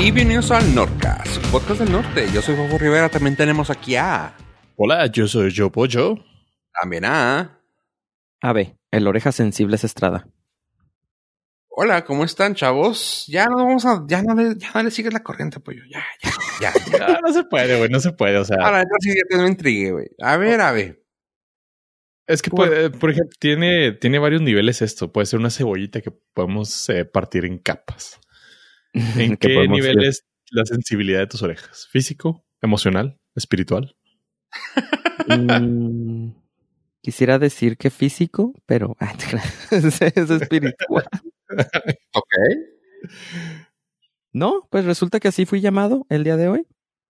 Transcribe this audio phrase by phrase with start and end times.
[0.00, 2.26] Y bienvenidos al Nordcast, su podcast del norte.
[2.32, 4.34] Yo soy Bobo Rivera, también tenemos aquí a...
[4.76, 6.14] Hola, yo soy Joe Pollo.
[6.80, 7.60] También a...
[8.40, 10.26] A ver, el oreja sensible es Estrada.
[11.68, 13.26] Hola, ¿cómo están, chavos?
[13.28, 14.02] Ya no vamos a...
[14.08, 15.82] Ya no le, ya no le sigues la corriente, pollo.
[15.90, 16.30] Ya, ya,
[16.62, 16.98] ya.
[16.98, 17.06] ya.
[17.20, 18.56] No, no se puede, güey, no se puede, o sea...
[18.58, 20.06] Ahora, entonces ya te me intrigue, güey.
[20.22, 21.04] A ver, a ver.
[22.26, 25.12] Es que, puede- por ejemplo, tiene, tiene varios niveles esto.
[25.12, 28.18] Puede ser una cebollita que podemos eh, partir en capas.
[29.16, 31.86] ¿En qué nivel es la sensibilidad de tus orejas?
[31.90, 32.44] ¿Físico?
[32.60, 33.18] ¿Emocional?
[33.34, 33.94] ¿Espiritual?
[35.28, 36.30] Mm,
[37.00, 39.14] quisiera decir que físico, pero ah,
[39.70, 41.04] es, es espiritual.
[42.12, 42.34] Ok.
[44.32, 46.66] No, pues resulta que así fui llamado el día de hoy.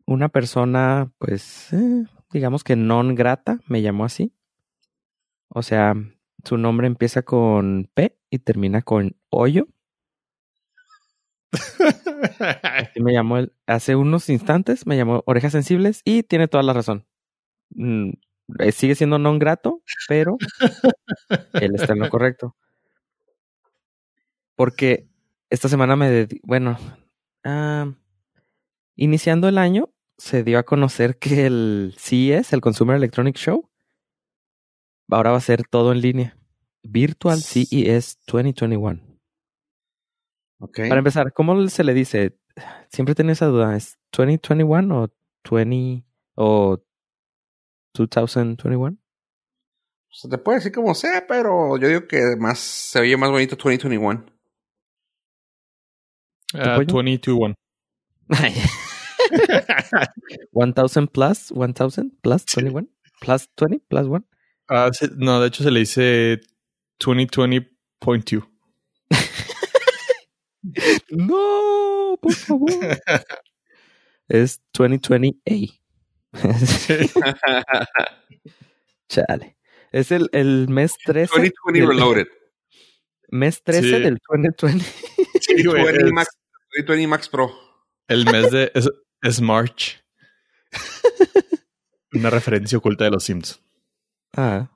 [0.06, 4.32] Una persona, pues, eh, digamos que non grata, me llamó así.
[5.48, 5.94] O sea,
[6.44, 9.68] su nombre empieza con P y termina con hoyo.
[11.52, 13.52] Así me llamó él.
[13.66, 17.06] Hace unos instantes me llamó Orejas Sensibles y tiene toda la razón.
[17.70, 18.10] Mm,
[18.58, 20.36] eh, sigue siendo non grato, pero
[21.54, 22.56] él está en lo correcto.
[24.56, 25.08] Porque
[25.48, 26.78] esta semana me bueno,
[27.44, 27.92] ah,
[28.96, 33.70] iniciando el año, se dio a conocer que el CES, el Consumer Electronic Show,
[35.08, 36.36] ahora va a ser todo en línea.
[36.82, 39.09] Virtual CES 2021.
[40.60, 40.80] Ok.
[40.88, 42.38] Para empezar, ¿cómo se le dice?
[42.88, 43.76] Siempre tenía esa duda.
[43.76, 45.10] ¿Es 2021 o
[45.50, 46.82] 20 o
[47.94, 48.98] 2021?
[50.12, 53.56] Se te puede decir como sea, pero yo digo que más se oye más bonito
[53.56, 54.26] 2021.
[56.54, 57.02] Ah, pollo?
[57.02, 57.54] 22-1.
[60.52, 61.74] 1000 plus, 1000
[62.20, 62.88] plus 21,
[63.20, 64.26] plus 20, plus 1.
[64.68, 66.40] Ah, sí, no, de hecho se le dice
[66.98, 68.49] 2020.2.
[71.10, 72.70] No, por favor.
[74.28, 75.80] es 2020A.
[79.08, 79.56] Chale.
[79.92, 81.30] Es el, el mes 13.
[81.32, 82.26] 2020 del- Reloaded.
[83.28, 83.90] Mes 13 Sí.
[84.02, 84.84] del 2020.
[85.40, 86.28] Sí, güey, 2020 es- Max,
[86.76, 87.50] 2020 Max Pro.
[88.08, 88.70] El mes de...
[88.74, 88.88] Es,
[89.22, 90.04] es March.
[92.12, 93.60] Una referencia oculta de los Sims.
[94.36, 94.68] Ah.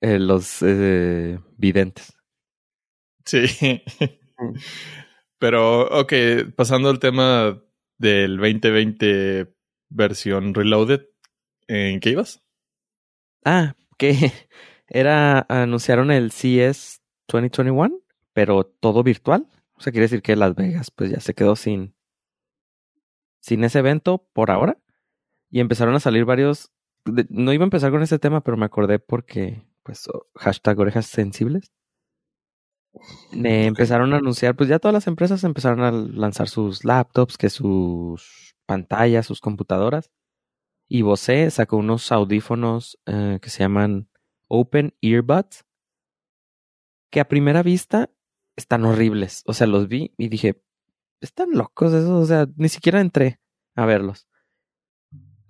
[0.00, 2.12] Eh, los eh, videntes.
[3.24, 3.82] Sí.
[5.38, 6.12] Pero, ok,
[6.56, 7.62] pasando al tema
[7.98, 9.54] del 2020
[9.90, 11.02] versión Reloaded,
[11.68, 12.42] ¿en qué ibas?
[13.44, 14.12] Ah, que
[14.88, 18.00] era, anunciaron el CES 2021,
[18.32, 19.46] pero todo virtual.
[19.74, 21.94] O sea, quiere decir que Las Vegas pues ya se quedó sin,
[23.40, 24.78] sin ese evento por ahora.
[25.50, 26.72] Y empezaron a salir varios,
[27.28, 31.72] no iba a empezar con ese tema, pero me acordé porque, pues, hashtag orejas sensibles.
[33.32, 37.50] Me empezaron a anunciar, pues ya todas las empresas empezaron a lanzar sus laptops, que
[37.50, 40.10] sus pantallas, sus computadoras.
[40.88, 44.08] Y Bose sacó unos audífonos eh, que se llaman
[44.48, 45.64] Open Earbuds,
[47.10, 48.10] que a primera vista
[48.56, 49.42] están horribles.
[49.46, 50.62] O sea, los vi y dije,
[51.20, 53.40] están locos esos, o sea, ni siquiera entré
[53.74, 54.28] a verlos.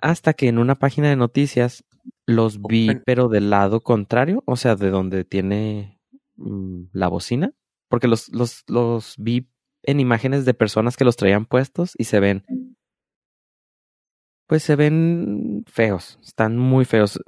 [0.00, 1.84] Hasta que en una página de noticias
[2.26, 3.02] los vi, Open.
[3.04, 5.95] pero del lado contrario, o sea, de donde tiene
[6.36, 7.52] la bocina,
[7.88, 9.48] porque los, los, los vi
[9.82, 12.44] en imágenes de personas que los traían puestos y se ven,
[14.46, 17.20] pues se ven feos, están muy feos.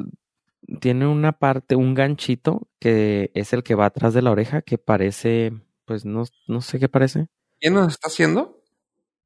[0.80, 4.76] Tiene una parte, un ganchito que es el que va atrás de la oreja que
[4.78, 5.52] parece,
[5.84, 7.28] pues no, no sé qué parece.
[7.60, 8.62] ¿Quién nos está haciendo?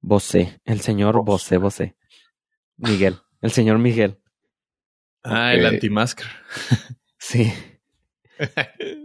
[0.01, 1.97] Bosé, el señor Bosé Bosé.
[2.77, 4.21] Miguel, el señor Miguel.
[5.25, 5.73] Ah, el Ok.
[5.75, 6.27] anti-masker.
[7.19, 7.53] Sí.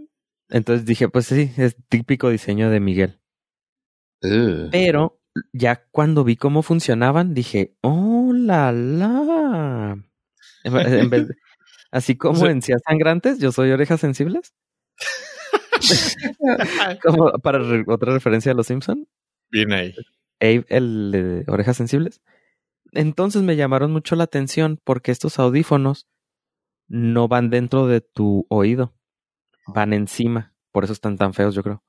[0.49, 3.19] Entonces dije, pues sí, es típico diseño de Miguel.
[4.71, 5.19] Pero
[5.53, 9.97] ya cuando vi cómo funcionaban, dije, oh la la.
[10.63, 11.35] En vez- en vez de-
[11.91, 14.53] así como sea- en Cías Sangrantes, yo soy orejas sensibles.
[17.03, 19.07] como para re- otra referencia a los Simpson,
[19.49, 19.93] Bien ahí.
[20.41, 22.21] Abe, el de orejas sensibles.
[22.91, 26.07] Entonces me llamaron mucho la atención porque estos audífonos
[26.87, 28.93] no van dentro de tu oído,
[29.67, 30.53] van encima.
[30.71, 31.83] Por eso están tan feos, yo creo.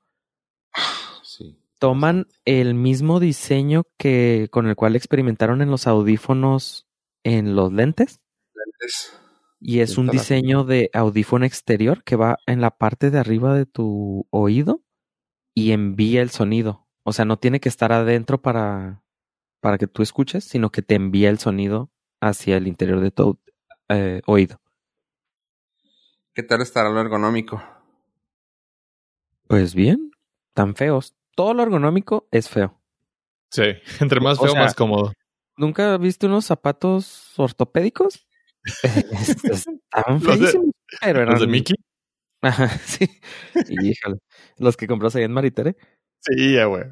[1.23, 1.57] Sí.
[1.79, 6.87] toman el mismo diseño que con el cual experimentaron en los audífonos
[7.23, 8.19] en los lentes
[8.81, 9.13] Es-
[9.61, 13.65] y es un diseño de audífono exterior que va en la parte de arriba de
[13.65, 14.81] tu oído
[15.53, 16.87] y envía el sonido.
[17.03, 19.03] O sea, no tiene que estar adentro para,
[19.61, 21.91] para que tú escuches, sino que te envía el sonido
[22.21, 23.37] hacia el interior de tu
[23.89, 24.61] eh, oído.
[26.33, 27.61] ¿Qué tal estará lo ergonómico?
[29.47, 30.11] Pues bien,
[30.53, 31.15] tan feos.
[31.35, 32.79] Todo lo ergonómico es feo.
[33.49, 33.63] Sí,
[33.99, 35.13] entre más feo, más cómodo.
[35.57, 38.27] ¿Nunca viste unos zapatos ortopédicos?
[38.83, 40.71] Estaban feísimos,
[41.01, 41.33] pero eran...
[41.33, 41.75] ¿Los de Mickey?
[42.41, 43.09] Ajá, sí.
[43.67, 44.19] Y híjole,
[44.57, 45.75] los que compras ahí en Maritere.
[46.21, 46.83] Sí, ya, güey.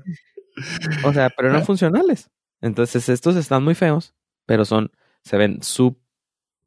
[1.06, 2.30] O sea, pero eran funcionales.
[2.60, 4.92] Entonces, estos están muy feos, pero son,
[5.24, 6.02] se ven sub,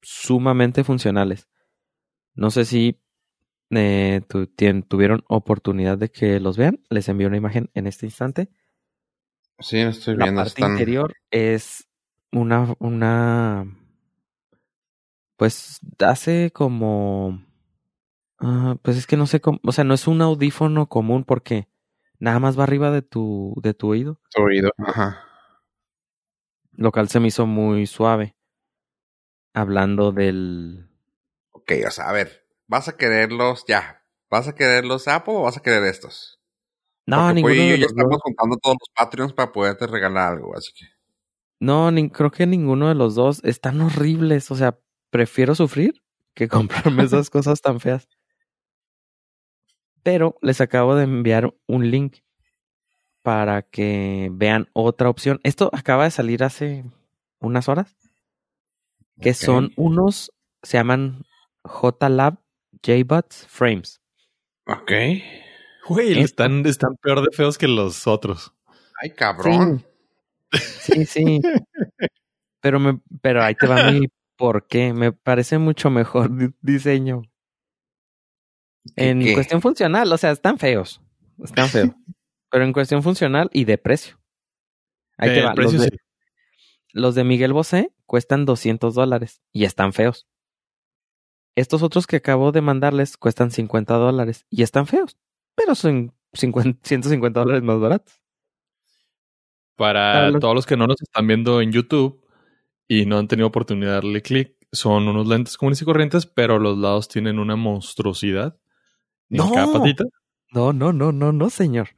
[0.01, 1.49] sumamente funcionales.
[2.35, 3.01] No sé si
[3.71, 4.23] eh,
[4.89, 6.83] tuvieron oportunidad de que los vean.
[6.89, 8.51] Les envío una imagen en este instante.
[9.59, 10.41] Sí, estoy viendo.
[10.41, 11.89] La parte interior es
[12.33, 13.67] una, una,
[15.37, 17.45] pues hace como,
[18.39, 21.69] ah, pues es que no sé cómo, o sea, no es un audífono común porque
[22.19, 24.21] nada más va arriba de tu, de tu oído.
[24.35, 25.25] Tu oído, ajá.
[26.73, 28.37] Lo cual se me hizo muy suave.
[29.53, 30.90] Hablando del.
[31.71, 34.03] Ok, o sea, a ver, ¿vas a quererlos ya?
[34.29, 36.41] ¿Vas a querer los Apple o vas a querer estos?
[37.07, 37.55] No, ninguno.
[37.55, 40.87] Pues, ya estamos contando todos los Patreons para poderte regalar algo, así que.
[41.61, 44.51] No, ni, creo que ninguno de los dos están horribles.
[44.51, 44.79] O sea,
[45.11, 46.03] prefiero sufrir
[46.35, 46.49] que
[46.95, 48.09] comprarme esas cosas tan feas.
[50.03, 52.19] Pero les acabo de enviar un link
[53.23, 55.39] para que vean otra opción.
[55.45, 56.85] Esto acaba de salir hace
[57.39, 57.97] unas horas.
[59.21, 60.33] Que son unos,
[60.63, 61.27] se llaman
[61.65, 62.39] JLab
[62.83, 64.01] JBuds Frames.
[64.67, 64.93] Ok.
[65.89, 68.53] Güey, están, están peor de feos que los otros.
[69.03, 69.85] Ay, cabrón.
[70.53, 71.41] Sí, sí.
[72.61, 74.93] pero, me, pero ahí te va mi por qué.
[74.93, 76.31] Me parece mucho mejor
[76.61, 77.23] diseño.
[78.97, 81.01] En cuestión funcional, o sea, están feos.
[81.43, 81.91] Están feos.
[82.51, 84.19] pero en cuestión funcional y de precio.
[85.17, 85.55] Ahí te va.
[85.55, 85.99] Los de,
[86.93, 90.27] los de, Miguel Bosé cuestan 200 dólares y están feos.
[91.57, 95.17] Estos otros que acabo de mandarles cuestan 50 dólares y están feos,
[95.55, 98.21] pero son 50, 150 dólares más baratos.
[99.77, 102.23] Para todos los que no nos están viendo en YouTube
[102.87, 106.59] y no han tenido oportunidad de darle clic, son unos lentes comunes y corrientes, pero
[106.59, 108.59] los lados tienen una monstruosidad
[109.31, 109.53] no.
[109.53, 110.05] cada patita.
[110.53, 111.91] No, no, no, no, no, señor.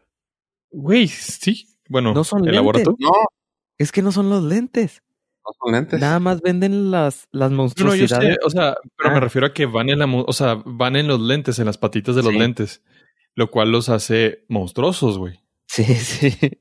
[0.71, 1.67] Güey, sí.
[1.89, 2.87] Bueno, no son lentes.
[2.99, 3.11] No.
[3.79, 5.03] Es que no son los lentes.
[5.45, 6.01] No son lentes.
[6.01, 8.11] Nada más venden las, las monstruosidades.
[8.13, 9.21] No, yo sé, o sea, pero me ah.
[9.21, 12.15] refiero a que van en la, o sea, van en los lentes, en las patitas
[12.15, 12.83] de los lentes,
[13.35, 15.41] lo cual los hace monstruosos, güey.
[15.67, 16.61] Sí, sí.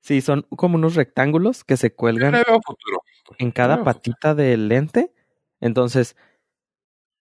[0.00, 2.34] Sí, son como unos rectángulos que se cuelgan
[3.38, 5.12] en cada patita del lente.
[5.60, 6.16] Entonces,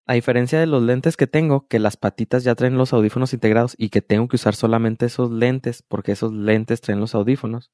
[0.07, 3.75] a diferencia de los lentes que tengo, que las patitas ya traen los audífonos integrados
[3.77, 7.71] y que tengo que usar solamente esos lentes porque esos lentes traen los audífonos.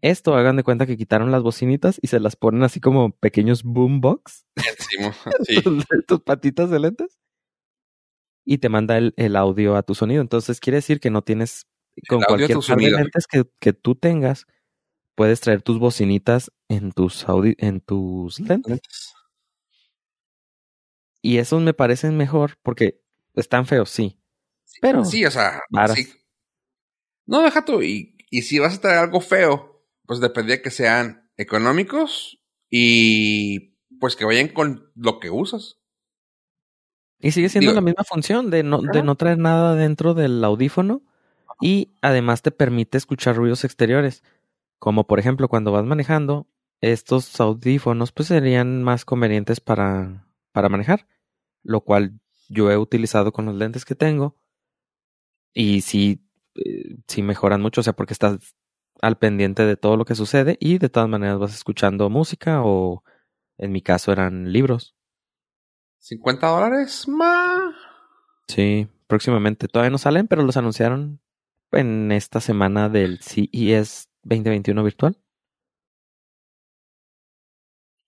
[0.00, 3.62] Esto hagan de cuenta que quitaron las bocinitas y se las ponen así como pequeños
[3.62, 4.46] boombox.
[5.46, 5.62] Sí.
[6.06, 7.18] tus patitas de lentes.
[8.44, 10.22] Y te manda el, el audio a tu sonido.
[10.22, 11.66] Entonces quiere decir que no tienes
[12.08, 14.46] con cualquier par de lentes que, que, tú tengas,
[15.14, 17.24] puedes traer tus bocinitas en tus,
[17.58, 18.80] en tus lentes.
[21.22, 23.02] Y esos me parecen mejor porque
[23.34, 24.20] están feos, sí.
[24.80, 25.04] Pero.
[25.04, 25.60] Sí, o sea.
[25.94, 26.08] Sí.
[27.26, 27.82] No, deja tú.
[27.82, 29.75] Y, y si vas a traer algo feo,
[30.06, 35.78] pues dependía que sean económicos y pues que vayan con lo que usas.
[37.18, 41.02] Y sigue siendo la misma función de no, de no traer nada dentro del audífono
[41.60, 44.22] y además te permite escuchar ruidos exteriores,
[44.78, 46.46] como por ejemplo cuando vas manejando,
[46.82, 51.08] estos audífonos pues serían más convenientes para, para manejar,
[51.62, 54.36] lo cual yo he utilizado con los lentes que tengo
[55.54, 56.22] y sí,
[56.56, 58.54] eh, sí mejoran mucho, o sea, porque estás
[59.02, 63.02] al pendiente de todo lo que sucede y de todas maneras vas escuchando música o
[63.58, 64.94] en mi caso eran libros.
[66.00, 67.74] ¿50 dólares más?
[68.48, 69.68] Sí, próximamente.
[69.68, 71.20] Todavía no salen, pero los anunciaron
[71.72, 75.18] en esta semana del CES 2021 virtual.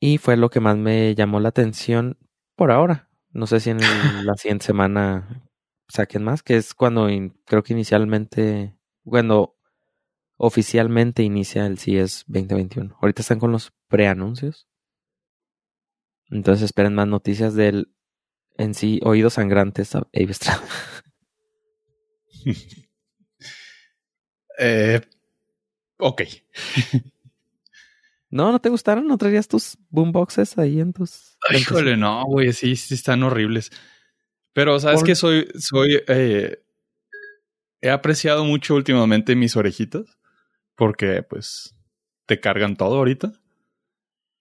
[0.00, 2.18] Y fue lo que más me llamó la atención
[2.54, 3.08] por ahora.
[3.30, 3.78] No sé si en
[4.26, 5.42] la siguiente semana
[5.88, 7.08] saquen más, que es cuando
[7.44, 9.57] creo que inicialmente, cuando
[10.38, 12.96] oficialmente inicia el CES 2021.
[13.02, 14.66] Ahorita están con los preanuncios.
[16.30, 17.92] Entonces esperen más noticias del
[18.56, 20.08] en sí oídos sangrantes a
[24.60, 25.00] Eh,
[25.98, 26.22] ok.
[28.28, 28.50] ¿No?
[28.50, 29.06] ¿No te gustaron?
[29.06, 31.38] ¿No traías tus boomboxes ahí en tus...
[31.56, 33.70] híjole, no, güey, sí, sí están horribles.
[34.54, 36.60] Pero, ¿sabes que Soy, soy, eh,
[37.80, 40.17] he apreciado mucho últimamente mis orejitas
[40.78, 41.76] porque, pues,
[42.26, 43.32] te cargan todo ahorita.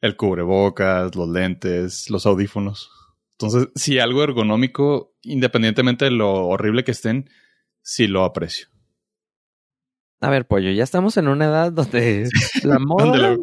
[0.02, 2.92] El cubrebocas, los lentes, los audífonos.
[3.32, 7.30] Entonces, si algo ergonómico, independientemente de lo horrible que estén,
[7.82, 8.68] sí lo aprecio.
[10.22, 12.30] A ver, pollo, ya estamos en una edad donde
[12.64, 13.36] la moda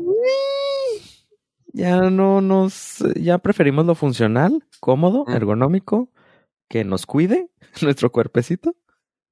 [1.73, 5.33] ya no nos, ya preferimos lo funcional, cómodo, Mm.
[5.33, 6.13] ergonómico,
[6.69, 7.51] que nos cuide
[7.83, 8.77] nuestro cuerpecito.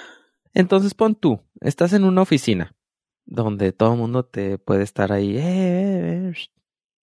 [0.53, 2.75] Entonces pon tú, estás en una oficina
[3.25, 5.37] donde todo el mundo te puede estar ahí.
[5.37, 6.47] "Eh, eh, eh",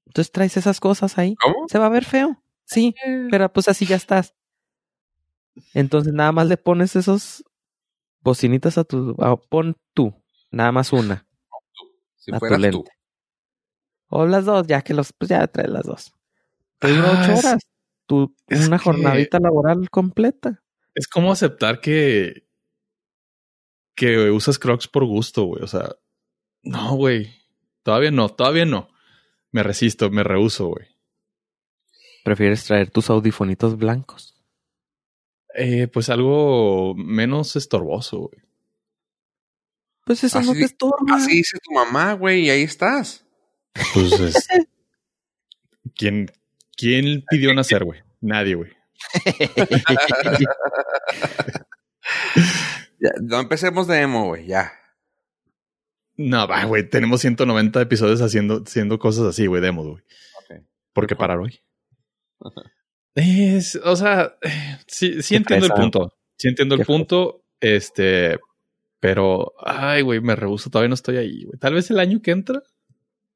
[0.07, 1.35] Entonces traes esas cosas ahí.
[1.37, 1.69] ¿Cómo?
[1.69, 2.43] Se va a ver feo.
[2.65, 2.95] Sí,
[3.31, 4.35] pero pues así ya estás.
[5.75, 7.45] Entonces nada más le pones esos
[8.21, 9.17] bocinitas a tu...
[9.21, 10.15] a- pon tú,
[10.51, 11.27] nada más una.
[12.17, 12.85] Si a tu tú.
[14.09, 15.13] O las dos, ya que los...
[15.13, 16.13] Pues ya traes las dos.
[16.79, 17.63] Te Ah, ocho es- horas.
[18.07, 20.63] Tu, una que- jornadita laboral completa.
[20.95, 22.47] Es como aceptar que.
[23.95, 25.63] que usas Crocs por gusto, güey.
[25.63, 25.95] O sea,
[26.69, 27.35] no, güey.
[27.83, 28.89] Todavía no, todavía no.
[29.53, 30.87] Me resisto, me rehuso, güey.
[32.25, 34.35] Prefieres traer tus audifonitos blancos.
[35.55, 38.43] Eh, pues algo menos estorboso, güey.
[40.05, 41.17] Pues eso no te estorba.
[41.17, 43.25] Así dice tu mamá, güey, y ahí estás.
[43.95, 44.49] Pues es-
[45.97, 46.31] ¿Quién,
[46.77, 48.01] ¿Quién pidió nacer, güey?
[48.21, 48.73] Nadie, güey.
[53.01, 54.73] Ya, no empecemos de emo, güey, ya.
[56.19, 56.89] No, va, güey.
[56.89, 60.03] Tenemos 190 episodios haciendo, haciendo cosas así, güey, demos, güey.
[60.43, 60.65] Ok.
[60.93, 61.61] ¿Por qué parar hoy?
[63.15, 64.39] Es, o sea,
[64.87, 66.15] sí, sí entiendo el punto.
[66.37, 67.45] Sí entiendo el punto.
[67.59, 68.39] Este,
[69.01, 70.71] pero, ay, güey, me rehuso.
[70.71, 71.59] Todavía no estoy ahí, güey.
[71.59, 72.63] Tal vez el año que entra.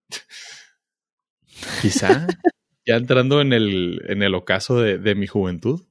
[1.82, 2.28] Quizá.
[2.86, 5.82] ya entrando en el, en el ocaso de, de mi juventud.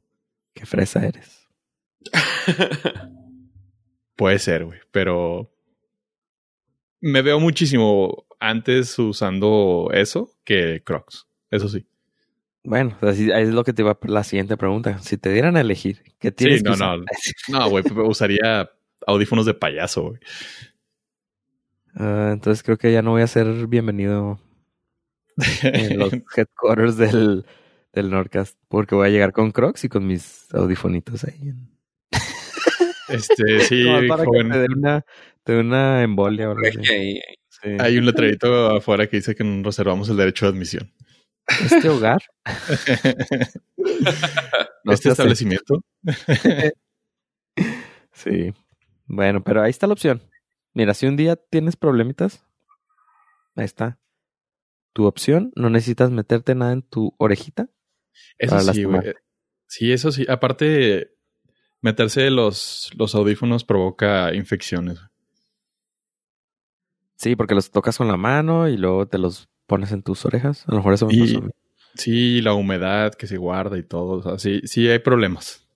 [0.53, 1.49] Qué fresa eres.
[4.15, 4.79] Puede ser, güey.
[4.91, 5.51] Pero
[7.01, 11.27] me veo muchísimo antes usando eso que Crocs.
[11.49, 11.85] Eso sí.
[12.63, 14.99] Bueno, así es lo que te iba a la siguiente pregunta.
[14.99, 16.99] Si te dieran a elegir, ¿qué tienes Sí, que no, usar?
[16.99, 17.59] no.
[17.59, 18.69] No, güey, usaría
[19.07, 20.19] audífonos de payaso, güey.
[21.95, 24.39] Ah, entonces creo que ya no voy a ser bienvenido
[25.63, 27.45] en los headquarters del,
[27.93, 31.53] del Nordcast porque voy a llegar con Crocs y con mis audifonitos ahí.
[33.09, 34.51] Este, sí, para joven.
[34.51, 35.05] que dé una,
[35.45, 37.19] dé una embolia o algo así.
[37.49, 37.69] Sí.
[37.79, 40.93] Hay un letrerito afuera que dice que nos reservamos el derecho de admisión.
[41.47, 42.21] Este hogar.
[44.83, 45.83] No este establecimiento.
[48.13, 48.53] Sí.
[49.05, 50.21] Bueno, pero ahí está la opción.
[50.73, 52.45] Mira, si un día tienes problemitas,
[53.55, 53.99] ahí está.
[54.93, 57.69] Tu opción, no necesitas meterte nada en tu orejita.
[58.37, 59.13] Eso sí, güey.
[59.65, 60.25] Sí, eso sí.
[60.29, 61.15] Aparte,
[61.81, 64.99] meterse los, los audífonos provoca infecciones.
[67.21, 70.63] Sí, porque los tocas con la mano y luego te los pones en tus orejas.
[70.67, 71.51] A lo mejor eso me Y- pasó a mí.
[71.93, 74.13] Sí, la humedad que se guarda y todo.
[74.19, 75.67] O sea, sí, sí hay problemas.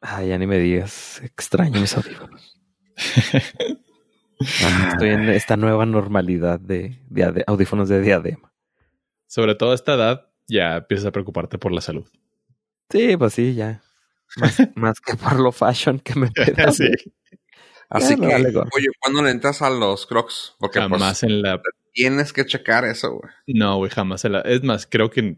[0.00, 1.20] Ay, ya ni me digas.
[1.22, 2.60] Extraño mis audífonos.
[4.62, 8.52] Ah, Estoy en esta nueva normalidad de, diade- audífonos de diadema.
[9.26, 12.06] Sobre todo a esta edad, ya empiezas a preocuparte por la salud.
[12.90, 13.80] Sí, pues sí, ya.
[14.36, 16.30] Más, más que por lo fashion que me
[16.72, 16.88] sí.
[17.90, 18.68] Así que, gorro.
[18.74, 20.54] oye, ¿cuándo le entras a los crocs?
[20.58, 21.60] Porque pues, Jamás en la
[21.92, 23.32] tienes que checar eso, güey.
[23.46, 24.24] No, güey, jamás.
[24.24, 25.36] en la- Es más, creo que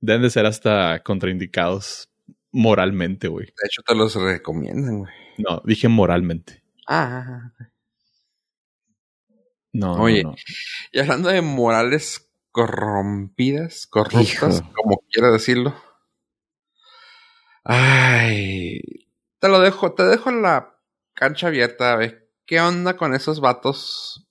[0.00, 2.10] deben de ser hasta contraindicados
[2.50, 3.46] moralmente, güey.
[3.46, 5.12] De hecho, te los recomiendan, güey.
[5.38, 6.62] No, dije moralmente.
[6.88, 7.52] Ah.
[9.72, 10.22] No, Oye.
[10.22, 10.36] no, no.
[10.92, 14.72] Y hablando de morales corrompidas, corruptas, Hijo.
[14.74, 15.74] como quiera decirlo.
[17.64, 18.80] Ay.
[19.40, 20.73] Te lo dejo, te dejo en la
[21.14, 22.30] cancha abierta, a ver.
[22.46, 24.26] ¿Qué onda con esos vatos?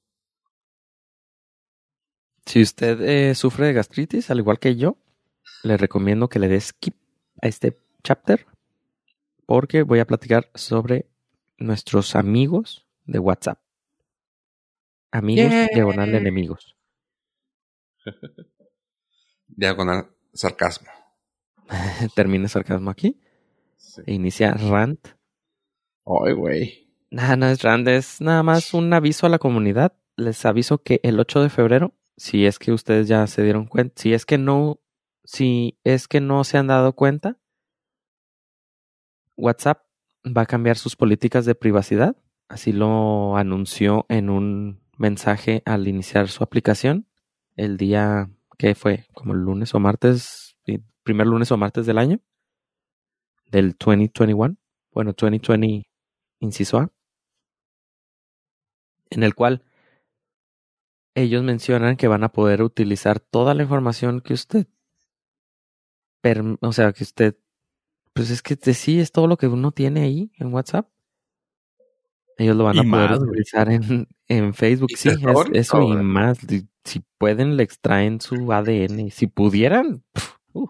[2.46, 4.98] Si usted eh, sufre de gastritis, al igual que yo,
[5.64, 6.96] le recomiendo que le dé skip
[7.42, 8.46] a este chapter
[9.46, 11.10] porque voy a platicar sobre
[11.58, 13.60] nuestros amigos de WhatsApp.
[15.12, 15.68] Amigos Yeah.
[15.74, 16.76] diagonal enemigos.
[19.48, 20.90] Diagonal sarcasmo.
[22.16, 23.20] Termina sarcasmo aquí
[24.06, 25.08] e inicia rant.
[26.06, 26.90] Ay, güey.
[27.12, 29.94] Nada, no es rant, es nada más un aviso a la comunidad.
[30.16, 34.02] Les aviso que el 8 de febrero, si es que ustedes ya se dieron cuenta,
[34.02, 34.80] si es que no,
[35.24, 37.38] si es que no se han dado cuenta,
[39.38, 39.84] WhatsApp
[40.26, 42.16] va a cambiar sus políticas de privacidad.
[42.48, 47.08] Así lo anunció en un mensaje al iniciar su aplicación
[47.56, 50.58] el día que fue como el lunes o martes,
[51.04, 52.20] primer lunes o martes del año
[53.52, 54.58] del 2021,
[54.92, 55.93] bueno, 2020
[56.44, 56.92] inciso A,
[59.10, 59.64] en el cual
[61.16, 64.68] ellos mencionan que van a poder utilizar toda la información que usted,
[66.62, 67.38] o sea, que usted,
[68.14, 70.90] pues es que sí es todo lo que uno tiene ahí en WhatsApp.
[72.38, 74.90] Ellos lo van a poder utilizar en, en, Facebook.
[74.96, 75.18] Sí, es,
[75.54, 76.40] eso y más.
[76.84, 79.12] Si pueden, le extraen su ADN.
[79.12, 80.04] Si pudieran.
[80.52, 80.70] Uh.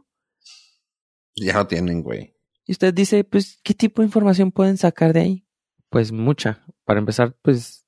[1.36, 2.36] Ya lo tienen, güey.
[2.65, 5.46] Y usted dice, pues, ¿qué tipo de información pueden sacar de ahí?
[5.93, 6.65] Pues mucha.
[6.85, 7.85] Para empezar, pues,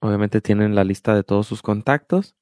[0.00, 2.34] obviamente tienen la lista de todos sus contactos.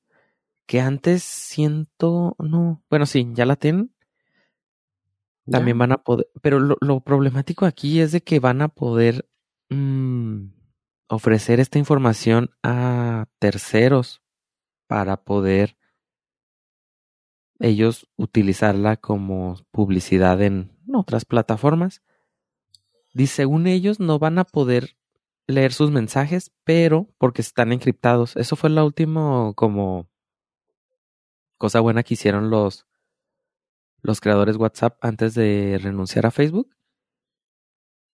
[0.66, 2.82] Que antes siento, no.
[2.88, 3.94] Bueno, sí, ya la tienen.
[5.44, 9.28] También van a poder, pero lo, problemático aquí es de que van a poder
[9.68, 10.46] mm,
[11.08, 14.22] ofrecer esta información a terceros
[14.86, 15.76] para poder
[17.58, 22.02] ellos utilizarla como publicidad en otras plataformas.
[23.12, 24.96] Dice, según ellos no van a poder
[25.46, 28.36] leer sus mensajes, pero porque están encriptados.
[28.36, 30.08] Eso fue la última como
[31.58, 32.86] cosa buena que hicieron los
[34.02, 36.74] los creadores WhatsApp antes de renunciar a Facebook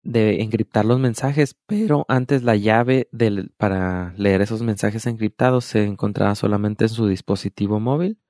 [0.04, 3.08] de encriptar los mensajes, pero antes la llave
[3.56, 8.20] para leer esos mensajes encriptados se encontraba solamente en su dispositivo móvil.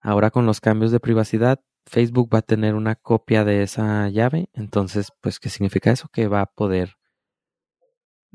[0.00, 4.48] Ahora con los cambios de privacidad, Facebook va a tener una copia de esa llave.
[4.54, 6.08] Entonces, pues, ¿qué significa eso?
[6.08, 6.96] Que va a poder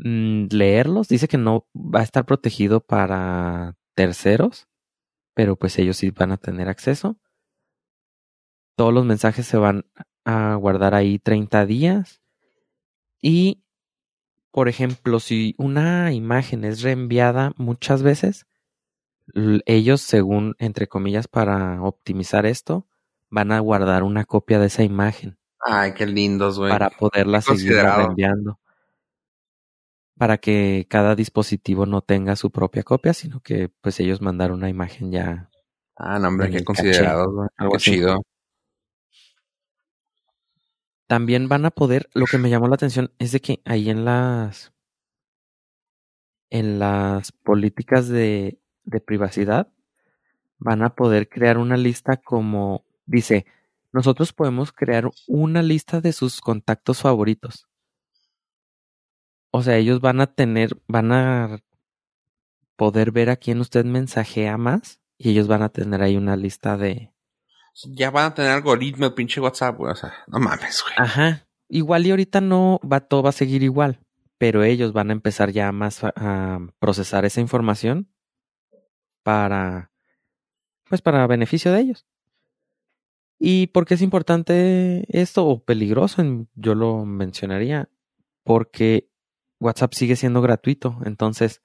[0.03, 1.07] leerlos.
[1.07, 4.67] Dice que no va a estar protegido para terceros,
[5.33, 7.17] pero pues ellos sí van a tener acceso
[8.81, 9.85] todos los mensajes se van
[10.25, 12.19] a guardar ahí 30 días.
[13.21, 13.63] Y,
[14.49, 18.47] por ejemplo, si una imagen es reenviada muchas veces,
[19.65, 22.87] ellos, según, entre comillas, para optimizar esto,
[23.29, 25.37] van a guardar una copia de esa imagen.
[25.59, 26.71] Ay, qué lindos, güey.
[26.71, 28.59] Para poderla seguir reenviando.
[30.21, 34.69] Para que cada dispositivo no tenga su propia copia, sino que pues ellos mandaron una
[34.69, 35.49] imagen ya.
[35.95, 37.47] Ah, no, hombre, qué considerado.
[37.57, 38.21] Algo chido.
[41.07, 44.05] También van a poder, lo que me llamó la atención es de que ahí en
[44.05, 44.71] las
[46.51, 49.73] en las políticas de, de privacidad
[50.59, 53.47] van a poder crear una lista como dice,
[53.91, 57.70] nosotros podemos crear una lista de sus contactos favoritos.
[59.51, 61.59] O sea, ellos van a tener, van a
[62.75, 66.77] poder ver a quién usted mensajea más y ellos van a tener ahí una lista
[66.77, 67.11] de,
[67.85, 69.91] ya van a tener algoritmo el pinche WhatsApp, güey.
[69.91, 70.95] O sea, no mames, güey.
[70.97, 71.47] Ajá.
[71.67, 73.99] Igual y ahorita no va, todo va a seguir igual.
[74.37, 78.11] Pero ellos van a empezar ya más a, procesar esa información
[79.23, 79.91] para,
[80.89, 82.07] pues para beneficio de ellos.
[83.39, 86.23] ¿Y por qué es importante esto o peligroso?
[86.55, 87.89] Yo lo mencionaría
[88.43, 89.10] porque
[89.61, 90.99] WhatsApp sigue siendo gratuito.
[91.05, 91.61] Entonces,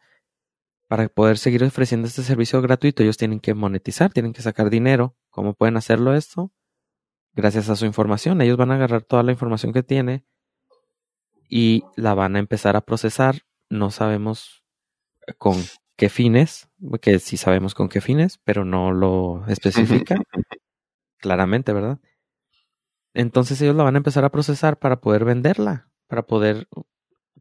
[0.86, 5.16] para poder seguir ofreciendo este servicio gratuito, ellos tienen que monetizar, tienen que sacar dinero.
[5.30, 6.52] ¿Cómo pueden hacerlo esto?
[7.34, 8.40] Gracias a su información.
[8.40, 10.24] Ellos van a agarrar toda la información que tiene
[11.48, 13.42] y la van a empezar a procesar.
[13.68, 14.64] No sabemos
[15.38, 15.56] con
[15.96, 16.68] qué fines,
[17.00, 20.20] que sí sabemos con qué fines, pero no lo especifica
[21.18, 21.98] claramente, ¿verdad?
[23.14, 26.68] Entonces ellos la van a empezar a procesar para poder venderla, para poder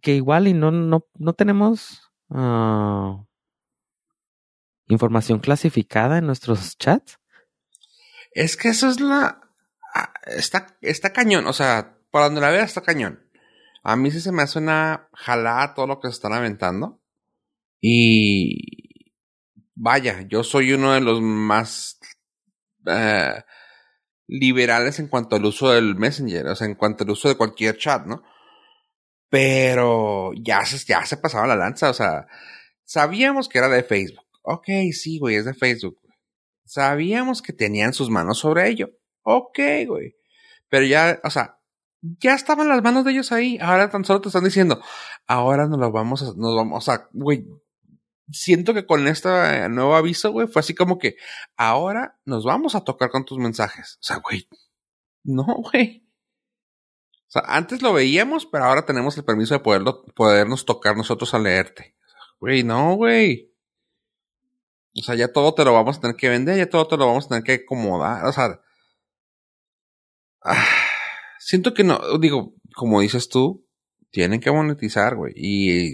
[0.06, 3.26] que igual y no no no tenemos uh,
[4.88, 7.18] información clasificada en nuestros chats.
[8.32, 9.42] Es que eso es la...
[9.96, 13.28] Ah, está, está cañón, o sea, por donde la vea está cañón.
[13.82, 17.02] A mí sí se me hace una jalada todo lo que se están aventando.
[17.82, 19.12] Y...
[19.74, 22.00] Vaya, yo soy uno de los más...
[22.86, 23.44] Eh,
[24.28, 27.78] liberales en cuanto al uso del Messenger, o sea, en cuanto al uso de cualquier
[27.78, 28.24] chat, ¿no?
[29.30, 32.28] Pero ya se, ya se pasaba la lanza, o sea,
[32.84, 34.26] sabíamos que era de Facebook.
[34.44, 36.00] Ok, sí, güey, es de Facebook.
[36.66, 38.90] Sabíamos que tenían sus manos sobre ello.
[39.24, 40.16] Ok, güey.
[40.70, 41.60] Pero ya, o sea,
[42.02, 43.58] ya estaban las manos de ellos ahí.
[43.62, 44.82] Ahora tan solo te están diciendo,
[45.28, 47.46] ahora nos lo vamos a, nos vamos, o sea, güey,
[48.32, 51.16] siento que con este nuevo aviso, güey, fue así como que
[51.58, 53.98] ahora nos vamos a tocar con tus mensajes.
[54.02, 54.48] O sea, güey,
[55.24, 56.05] no, güey.
[57.28, 61.34] O sea, antes lo veíamos, pero ahora tenemos el permiso de poderlo, podernos tocar nosotros
[61.34, 61.96] a leerte.
[62.40, 63.52] Güey, no, güey.
[64.98, 67.08] O sea, ya todo te lo vamos a tener que vender, ya todo te lo
[67.08, 68.26] vamos a tener que acomodar.
[68.26, 68.62] O sea,
[70.44, 70.66] ah,
[71.40, 73.66] siento que no, digo, como dices tú,
[74.12, 75.34] tienen que monetizar, güey.
[75.36, 75.94] Y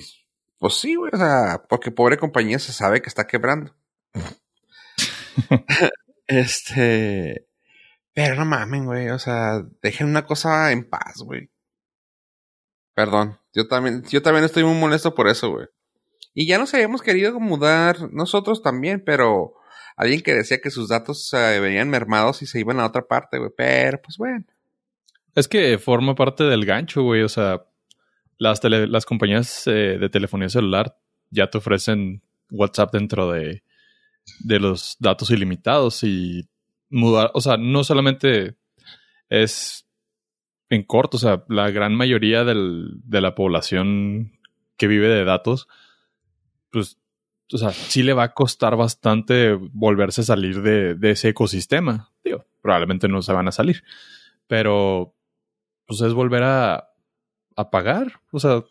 [0.60, 3.76] pues sí, güey, o sea, porque pobre compañía se sabe que está quebrando.
[6.28, 7.48] este,
[8.14, 11.50] pero no mamen, güey, o sea, dejen una cosa en paz, güey.
[12.94, 15.68] Perdón, yo también, yo también estoy muy molesto por eso, güey.
[16.34, 19.54] Y ya nos habíamos querido mudar nosotros también, pero
[19.98, 23.38] alguien que decía que sus datos se venían mermados y se iban a otra parte,
[23.38, 23.52] güey.
[23.56, 24.46] Pero, pues bueno.
[25.36, 27.24] Es que forma parte del gancho, güey.
[27.24, 27.66] O sea,
[28.38, 30.98] las, las compañías eh, de telefonía celular
[31.30, 33.64] ya te ofrecen WhatsApp dentro de,
[34.40, 36.50] de los datos ilimitados y
[36.92, 38.56] mudar, o sea, no solamente
[39.30, 39.88] es
[40.70, 44.34] en corto, o sea, la gran mayoría del, de la población
[44.78, 45.68] que vive de datos,
[46.72, 46.98] pues,
[47.52, 52.12] o sea, sí le va a costar bastante volverse a salir de, ese ecosistema.
[52.24, 53.84] Digo, probablemente no se van a salir,
[54.48, 55.14] pero
[55.86, 56.90] pues es volver a,
[57.58, 58.64] a pagar, o sea,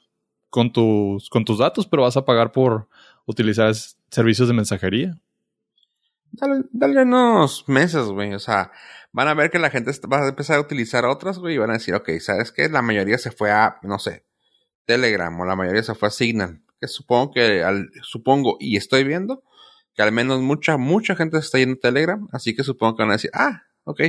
[0.48, 2.88] con tus, con tus datos, pero vas a pagar por
[3.26, 3.74] utilizar
[4.10, 5.20] servicios de mensajería.
[6.32, 8.34] Dale, unos meses, güey.
[8.34, 8.70] O sea,
[9.12, 11.70] van a ver que la gente va a empezar a utilizar otras, güey, y van
[11.70, 12.68] a decir, ok, ¿sabes qué?
[12.68, 14.24] La mayoría se fue a, no sé,
[14.84, 16.62] Telegram, o la mayoría se fue a Signal.
[16.80, 19.42] Que supongo que, al, supongo, y estoy viendo,
[19.94, 23.02] que al menos mucha, mucha gente se está yendo a Telegram, así que supongo que
[23.02, 24.00] van a decir, ah, ok,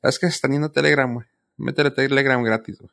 [0.00, 0.26] ¿sabes qué?
[0.28, 1.26] Se están yendo a Telegram, güey.
[1.56, 2.90] Métele Telegram gratis, güey.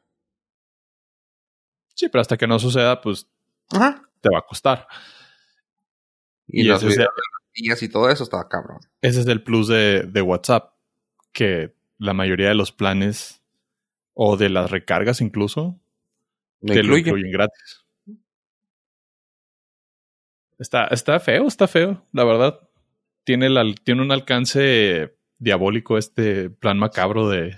[1.94, 3.28] Sí, pero hasta que no suceda, pues,
[3.70, 4.88] te va a costar.
[6.48, 6.84] Y, los
[7.54, 8.80] videos y todo eso está cabrón.
[9.02, 10.74] Ese es el plus de, de WhatsApp,
[11.32, 13.42] que la mayoría de los planes
[14.14, 15.80] o de las recargas incluso
[16.66, 17.84] te lo incluyen gratis.
[20.60, 22.60] Está, está feo, está feo, la verdad.
[23.24, 23.50] Tiene,
[23.84, 27.56] tiene un alcance diabólico este plan macabro de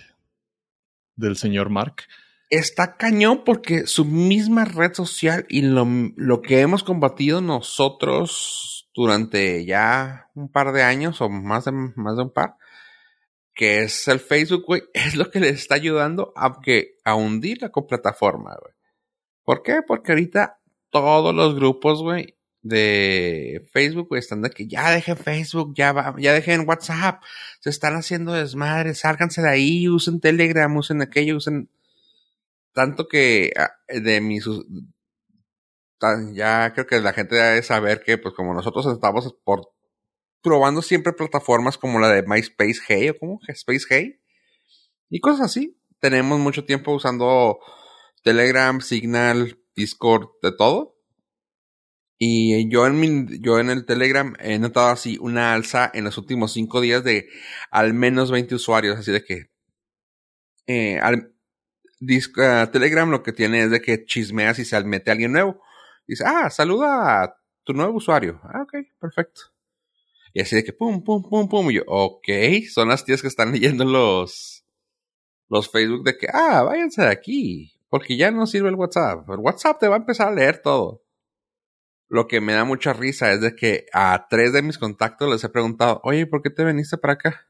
[1.15, 2.03] del señor Mark.
[2.49, 9.65] Está cañón porque su misma red social y lo, lo que hemos combatido nosotros durante
[9.65, 12.57] ya un par de años o más de, más de un par,
[13.53, 17.61] que es el Facebook, güey, es lo que le está ayudando a, que, a hundir
[17.61, 18.73] la plataforma, güey.
[19.43, 19.81] ¿Por qué?
[19.85, 25.73] Porque ahorita todos los grupos, güey, de Facebook, güey, están de que ya dejen Facebook,
[25.75, 27.21] ya va, ya dejen WhatsApp,
[27.59, 31.69] se están haciendo desmadres, sálganse de ahí, usen Telegram, usen aquello, usen
[32.71, 34.45] tanto que ah, de mis
[36.33, 39.35] ya creo que la gente debe saber que, pues como nosotros estamos
[40.41, 44.19] probando siempre plataformas como la de MySpace Hey o como Space Hey
[45.09, 45.79] y cosas así.
[45.99, 47.59] Tenemos mucho tiempo usando
[48.23, 50.97] Telegram, Signal, Discord, de todo.
[52.17, 56.17] Y yo en, mi, yo en el Telegram he notado así una alza en los
[56.17, 57.27] últimos cinco días de
[57.69, 58.97] al menos 20 usuarios.
[58.97, 59.51] Así de que
[60.67, 61.33] eh, al,
[62.37, 65.61] ah, Telegram lo que tiene es de que chismea si se mete alguien nuevo.
[66.07, 68.39] Dice, ah, saluda a tu nuevo usuario.
[68.43, 69.41] Ah, ok, perfecto.
[70.33, 71.71] Y así de que pum, pum, pum, pum.
[71.71, 72.27] Y yo, ok,
[72.71, 74.65] son las tías que están leyendo los,
[75.49, 77.73] los Facebook de que, ah, váyanse de aquí.
[77.89, 79.29] Porque ya no sirve el WhatsApp.
[79.29, 81.03] El WhatsApp te va a empezar a leer todo.
[82.09, 85.43] Lo que me da mucha risa es de que a tres de mis contactos les
[85.43, 87.47] he preguntado, oye, ¿por qué te viniste para acá?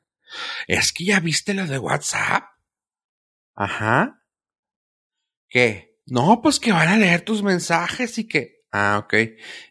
[0.67, 2.43] Es que ya viste lo de WhatsApp.
[3.55, 4.21] Ajá.
[5.47, 5.92] ¿Qué?
[6.05, 8.63] No, pues que van a leer tus mensajes y que.
[8.71, 9.13] Ah, ok.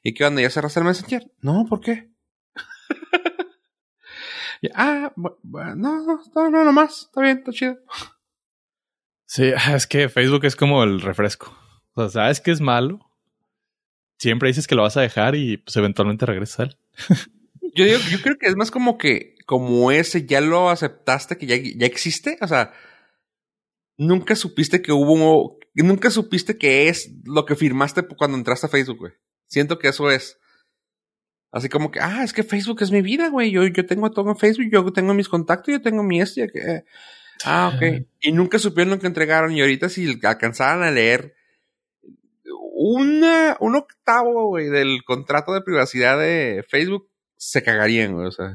[0.02, 0.40] ¿Y qué onda?
[0.40, 1.30] ¿Ya cerraste el Messenger?
[1.40, 2.10] No, ¿por qué?
[4.74, 7.02] ah, bueno, no, no, no, no más.
[7.02, 7.78] Está bien, está chido.
[9.26, 11.56] Sí, es que Facebook es como el refresco.
[11.94, 13.00] O sea, sabes que es malo.
[14.18, 16.76] Siempre dices que lo vas a dejar y pues eventualmente regresas a él.
[17.74, 21.46] yo, digo, yo creo que es más como que, como ese, ya lo aceptaste, que
[21.46, 22.38] ya, ya existe.
[22.40, 22.72] O sea,
[23.96, 28.98] nunca supiste que hubo, nunca supiste que es lo que firmaste cuando entraste a Facebook,
[28.98, 29.12] güey.
[29.46, 30.38] Siento que eso es.
[31.50, 33.50] Así como que, ah, es que Facebook es mi vida, güey.
[33.50, 36.48] Yo, yo tengo todo en Facebook, yo tengo mis contactos, yo tengo mi este.
[36.48, 36.84] Que,
[37.44, 38.06] ah, ok.
[38.20, 39.52] Y nunca supieron lo que entregaron.
[39.52, 41.34] Y ahorita si alcanzaran a leer
[42.74, 48.26] una, un octavo, güey, del contrato de privacidad de Facebook, se cagarían, güey.
[48.26, 48.54] O sea,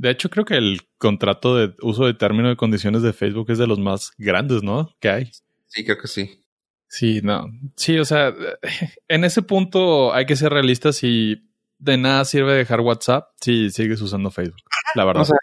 [0.00, 3.58] de hecho, creo que el contrato de uso de término de condiciones de Facebook es
[3.58, 4.96] de los más grandes, ¿no?
[4.98, 5.30] Que hay.
[5.66, 6.42] Sí, creo que sí.
[6.88, 7.50] Sí, no.
[7.76, 8.34] Sí, o sea,
[9.08, 11.46] en ese punto hay que ser realistas y
[11.78, 14.62] de nada sirve dejar WhatsApp si sigues usando Facebook.
[14.94, 15.20] La verdad.
[15.20, 15.36] O sea,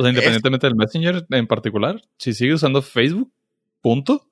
[0.00, 3.32] independientemente del Messenger en particular, si sigues usando Facebook,
[3.82, 4.28] punto,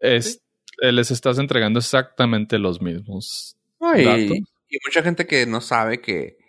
[0.00, 0.42] es,
[0.82, 4.36] les estás entregando exactamente los mismos datos.
[4.68, 6.43] Y mucha gente que no sabe que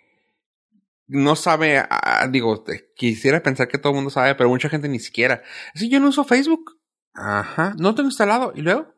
[1.08, 2.64] no sabe, ah, digo,
[2.96, 5.42] quisiera pensar que todo el mundo sabe, pero mucha gente ni siquiera.
[5.74, 6.78] Si yo no uso Facebook.
[7.14, 8.52] Ajá, no tengo instalado.
[8.54, 8.94] ¿Y luego?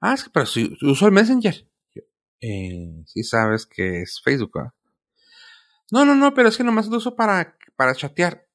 [0.00, 1.68] Ah, es que, pero si uso el Messenger.
[2.40, 4.72] Eh, sí sabes que es Facebook, ¿verdad?
[5.92, 8.46] No, no, no, pero es que nomás lo uso para, para chatear.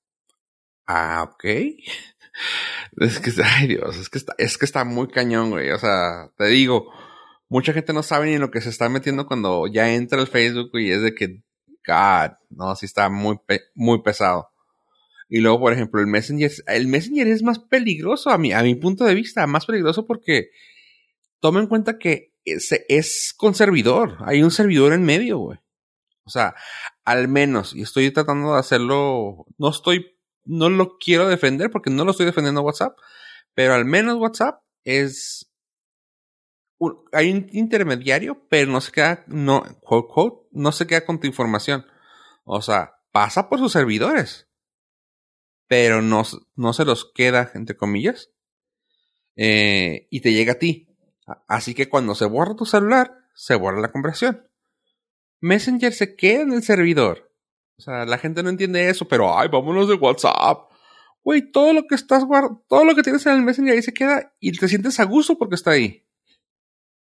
[0.85, 1.45] Ah, ok.
[2.97, 5.71] Es que, ay Dios, es que está, es que está muy cañón, güey.
[5.71, 6.91] O sea, te digo,
[7.49, 10.69] mucha gente no sabe ni lo que se está metiendo cuando ya entra el Facebook
[10.73, 11.41] y es de que
[11.87, 13.39] God, no, sí está muy,
[13.73, 14.49] muy pesado.
[15.29, 18.75] Y luego, por ejemplo, el Messenger, el Messenger es más peligroso a mi, a mi
[18.75, 20.51] punto de vista, más peligroso porque
[21.39, 25.59] toma en cuenta que es, es con servidor, hay un servidor en medio, güey.
[26.23, 26.55] O sea,
[27.05, 32.03] al menos, y estoy tratando de hacerlo, no estoy, no lo quiero defender porque no
[32.03, 32.97] lo estoy defendiendo WhatsApp,
[33.53, 35.49] pero al menos WhatsApp es,
[37.13, 41.27] hay un intermediario, pero no se queda, no, quote, quote, no se queda con tu
[41.27, 41.85] información.
[42.43, 44.47] O sea, pasa por sus servidores,
[45.67, 46.23] pero no,
[46.55, 48.31] no se los queda, entre comillas,
[49.35, 50.87] eh, y te llega a ti.
[51.47, 54.47] Así que cuando se borra tu celular, se borra la conversación.
[55.41, 57.31] Messenger se queda en el servidor.
[57.77, 60.71] O sea, la gente no entiende eso, pero ay, vámonos de WhatsApp.
[61.23, 62.23] Güey, todo lo que estás
[62.67, 65.37] todo lo que tienes en el Messenger ahí se queda y te sientes a gusto
[65.37, 66.07] porque está ahí.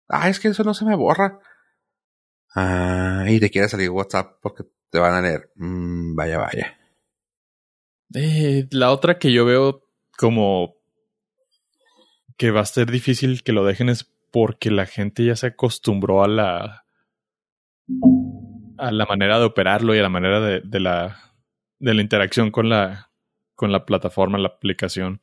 [0.09, 1.41] Ah, es que eso no se me borra.
[2.55, 5.51] Ah, y te quiere salir WhatsApp porque te van a leer.
[5.57, 6.79] Mm, vaya, vaya.
[8.15, 9.89] Eh, la otra que yo veo
[10.19, 10.75] como
[12.37, 16.23] que va a ser difícil que lo dejen es porque la gente ya se acostumbró
[16.23, 16.85] a la
[18.79, 21.35] a la manera de operarlo y a la manera de, la
[21.79, 23.11] de la interacción con la
[23.55, 25.21] con la plataforma, la aplicación.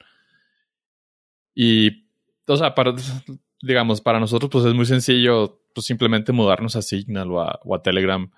[1.53, 2.07] Y
[2.47, 2.73] o sea,
[3.61, 7.75] digamos, para nosotros pues es muy sencillo pues simplemente mudarnos a Signal o a, o
[7.75, 8.31] a Telegram.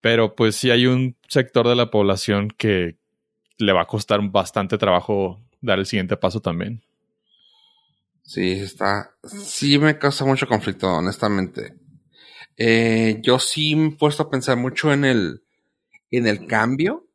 [0.00, 2.96] Pero pues sí hay un sector de la población que
[3.58, 6.82] le va a costar bastante trabajo dar el siguiente paso también.
[8.22, 9.14] Sí, está.
[9.24, 11.74] Sí me causa mucho conflicto, honestamente.
[12.56, 15.42] Eh, yo sí me he puesto a pensar mucho en el,
[16.10, 17.06] en el cambio.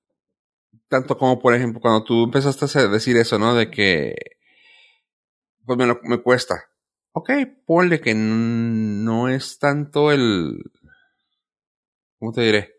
[0.87, 3.55] Tanto como, por ejemplo, cuando tú empezaste a decir eso, ¿no?
[3.55, 4.15] De que,
[5.65, 6.70] pues me, me cuesta.
[7.13, 7.29] Ok,
[7.65, 10.71] ponle que no es tanto el,
[12.17, 12.75] ¿cómo te diré?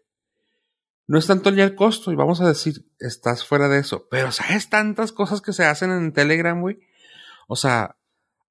[1.07, 4.09] No es tanto ya el costo, y vamos a decir, estás fuera de eso.
[4.11, 6.79] Pero, ¿sabes tantas cosas que se hacen en Telegram, güey?
[7.47, 7.99] O sea,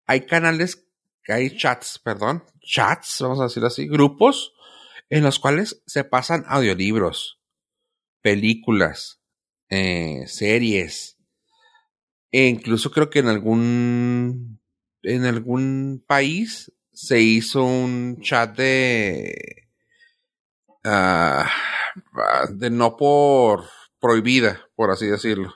[0.05, 0.87] hay canales,
[1.27, 4.53] hay chats, perdón, chats, vamos a decirlo así, grupos
[5.09, 7.41] en los cuales se pasan audiolibros,
[8.21, 9.21] películas,
[9.69, 11.17] eh, series,
[12.31, 14.60] e incluso creo que en algún
[15.03, 19.69] en algún país se hizo un chat de
[20.85, 21.45] uh,
[22.53, 23.65] de no por
[23.99, 25.53] prohibida, por así decirlo.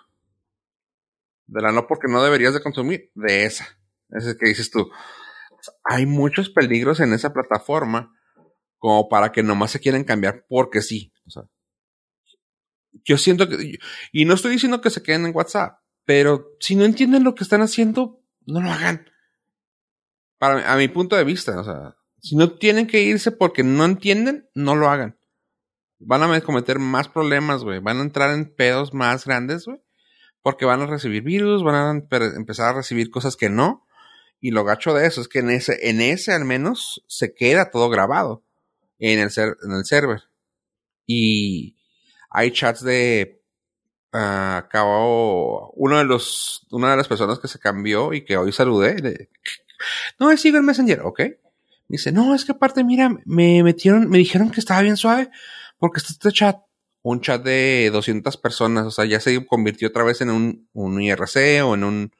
[1.47, 3.67] De la no porque no deberías de consumir, de esa.
[4.09, 4.89] Ese es que dices tú.
[5.83, 8.11] Hay muchos peligros en esa plataforma
[8.77, 11.11] como para que nomás se quieran cambiar porque sí.
[13.03, 13.79] Yo siento que,
[14.11, 17.43] y no estoy diciendo que se queden en WhatsApp, pero si no entienden lo que
[17.43, 19.07] están haciendo, no lo hagan.
[20.37, 21.95] Para, a mi punto de vista, o sea,
[22.25, 25.17] si no tienen que irse porque no entienden, no lo hagan.
[25.99, 27.79] Van a cometer más problemas, güey.
[27.79, 29.79] Van a entrar en pedos más grandes, güey.
[30.41, 31.91] Porque van a recibir virus, van a
[32.35, 33.85] empezar a recibir cosas que no.
[34.41, 37.71] Y lo gacho de eso es que en ese, en ese al menos se queda
[37.71, 38.43] todo grabado
[38.99, 40.23] en el, en el server.
[41.05, 41.75] Y
[42.29, 43.41] hay chats de
[44.13, 49.29] uh, uno de los, una de las personas que se cambió y que hoy saludé.
[50.19, 51.19] No, sigo el Messenger, ok.
[51.19, 55.29] Me dice, no, es que aparte, mira, me metieron, me dijeron que estaba bien suave
[55.77, 56.57] porque está este chat,
[57.03, 61.01] un chat de 200 personas, o sea, ya se convirtió otra vez en un, un
[61.01, 62.11] IRC o en un,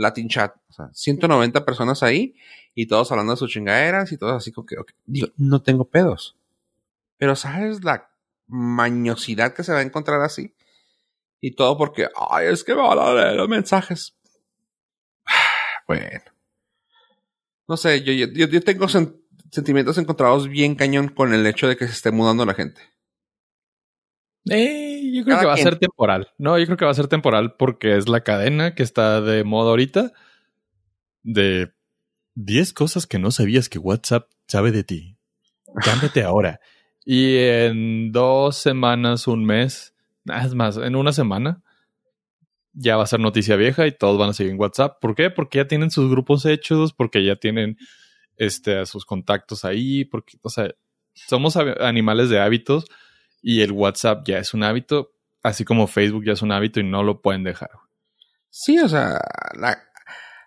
[0.00, 0.56] Latin Chat.
[0.68, 2.34] O sea, 190 personas ahí
[2.74, 6.36] y todos hablando de sus chingaderas y todos así como que, digo, no tengo pedos.
[7.18, 8.10] Pero ¿sabes la
[8.46, 10.54] mañosidad que se va a encontrar así?
[11.40, 14.16] Y todo porque, ay, es que me van a leer los mensajes.
[15.86, 16.20] Bueno.
[17.70, 21.86] No sé, yo, yo, yo tengo sentimientos encontrados bien cañón con el hecho de que
[21.86, 22.80] se esté mudando la gente.
[24.50, 26.32] Eh, yo creo que va a ser temporal.
[26.36, 29.44] No, yo creo que va a ser temporal porque es la cadena que está de
[29.44, 30.10] moda ahorita
[31.22, 31.72] de
[32.34, 35.16] 10 cosas que no sabías que WhatsApp sabe de ti.
[35.84, 36.58] Cámbiate ahora.
[37.04, 41.62] Y en dos semanas, un mes, es más, en una semana,
[42.72, 45.00] ya va a ser noticia vieja y todos van a seguir en WhatsApp.
[45.00, 45.30] ¿Por qué?
[45.30, 47.76] Porque ya tienen sus grupos hechos, porque ya tienen
[48.36, 50.74] este, sus contactos ahí, porque, o sea,
[51.14, 52.86] somos animales de hábitos
[53.42, 56.84] y el WhatsApp ya es un hábito, así como Facebook ya es un hábito y
[56.84, 57.70] no lo pueden dejar.
[58.50, 59.20] Sí, o sea,
[59.54, 59.82] la,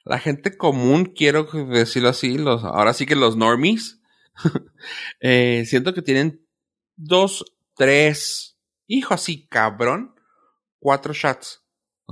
[0.04, 4.02] la gente común, quiero decirlo así, los, ahora sí que los normies,
[5.20, 6.46] eh, siento que tienen
[6.96, 8.58] dos, tres,
[8.88, 10.16] hijo así, cabrón,
[10.80, 11.63] cuatro chats.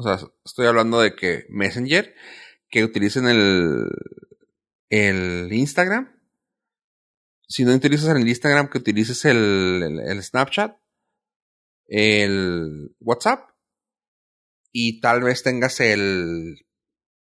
[0.02, 2.16] O sea, estoy hablando de que Messenger,
[2.70, 3.88] que utilicen el,
[4.90, 6.12] el Instagram,
[7.48, 10.76] si no utilizas el Instagram, que utilices el, el, Snapchat,
[11.86, 13.50] el WhatsApp
[14.72, 16.66] y tal vez tengas el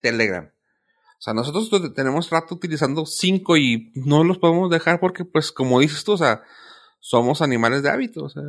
[0.01, 0.47] Telegram.
[0.47, 5.81] O sea, nosotros tenemos rato utilizando cinco y no los podemos dejar porque, pues, como
[5.81, 6.45] dices tú, o sea,
[7.01, 8.25] somos animales de hábito.
[8.25, 8.43] O sea,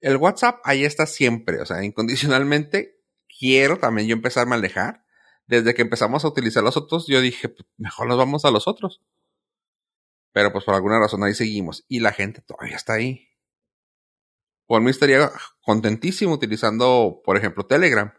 [0.00, 3.00] el WhatsApp ahí está siempre, o sea, incondicionalmente.
[3.38, 5.04] Quiero también yo empezar a alejar.
[5.46, 8.68] Desde que empezamos a utilizar los otros, yo dije, pues, mejor nos vamos a los
[8.68, 9.00] otros.
[10.32, 11.84] Pero pues por alguna razón ahí seguimos.
[11.88, 13.28] Y la gente todavía está ahí.
[14.66, 15.30] Por mí estaría
[15.62, 18.12] contentísimo utilizando, por ejemplo, Telegram.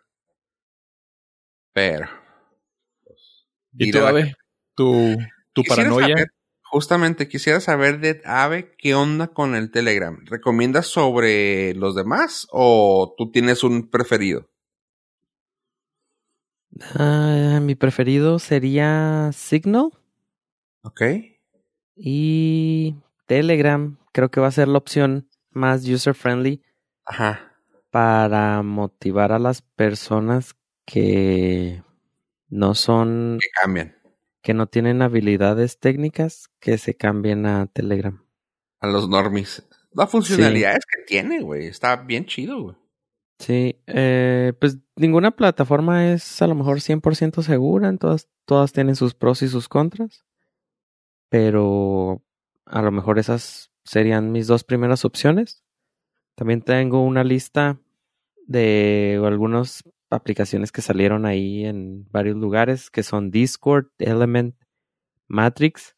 [1.72, 2.10] Pero.
[3.04, 4.00] Pues, ¿Y tú?
[4.74, 5.18] ¿Tu,
[5.54, 6.26] tu paranoia?
[6.70, 10.24] Justamente quisiera saber de Ave qué onda con el Telegram.
[10.26, 14.50] ¿Recomiendas sobre los demás o tú tienes un preferido?
[16.96, 19.90] Ah, mi preferido sería Signal.
[20.84, 21.02] Ok.
[21.96, 26.64] Y Telegram, creo que va a ser la opción más user friendly.
[27.06, 27.54] Ajá.
[27.90, 30.56] Para motivar a las personas
[30.86, 31.84] que
[32.48, 33.40] no son.
[33.42, 33.99] Que cambian.
[34.42, 38.24] Que no tienen habilidades técnicas, que se cambien a Telegram.
[38.80, 39.68] A los normies.
[39.92, 41.68] La funcionalidad es que tiene, güey.
[41.68, 42.76] Está bien chido, güey.
[43.40, 49.14] Sí, eh, pues ninguna plataforma es a lo mejor 100% segura, todas, todas tienen sus
[49.14, 50.26] pros y sus contras,
[51.30, 52.22] pero
[52.66, 55.64] a lo mejor esas serían mis dos primeras opciones.
[56.36, 57.80] También tengo una lista
[58.46, 64.56] de algunas aplicaciones que salieron ahí en varios lugares, que son Discord, Element,
[65.28, 65.96] Matrix,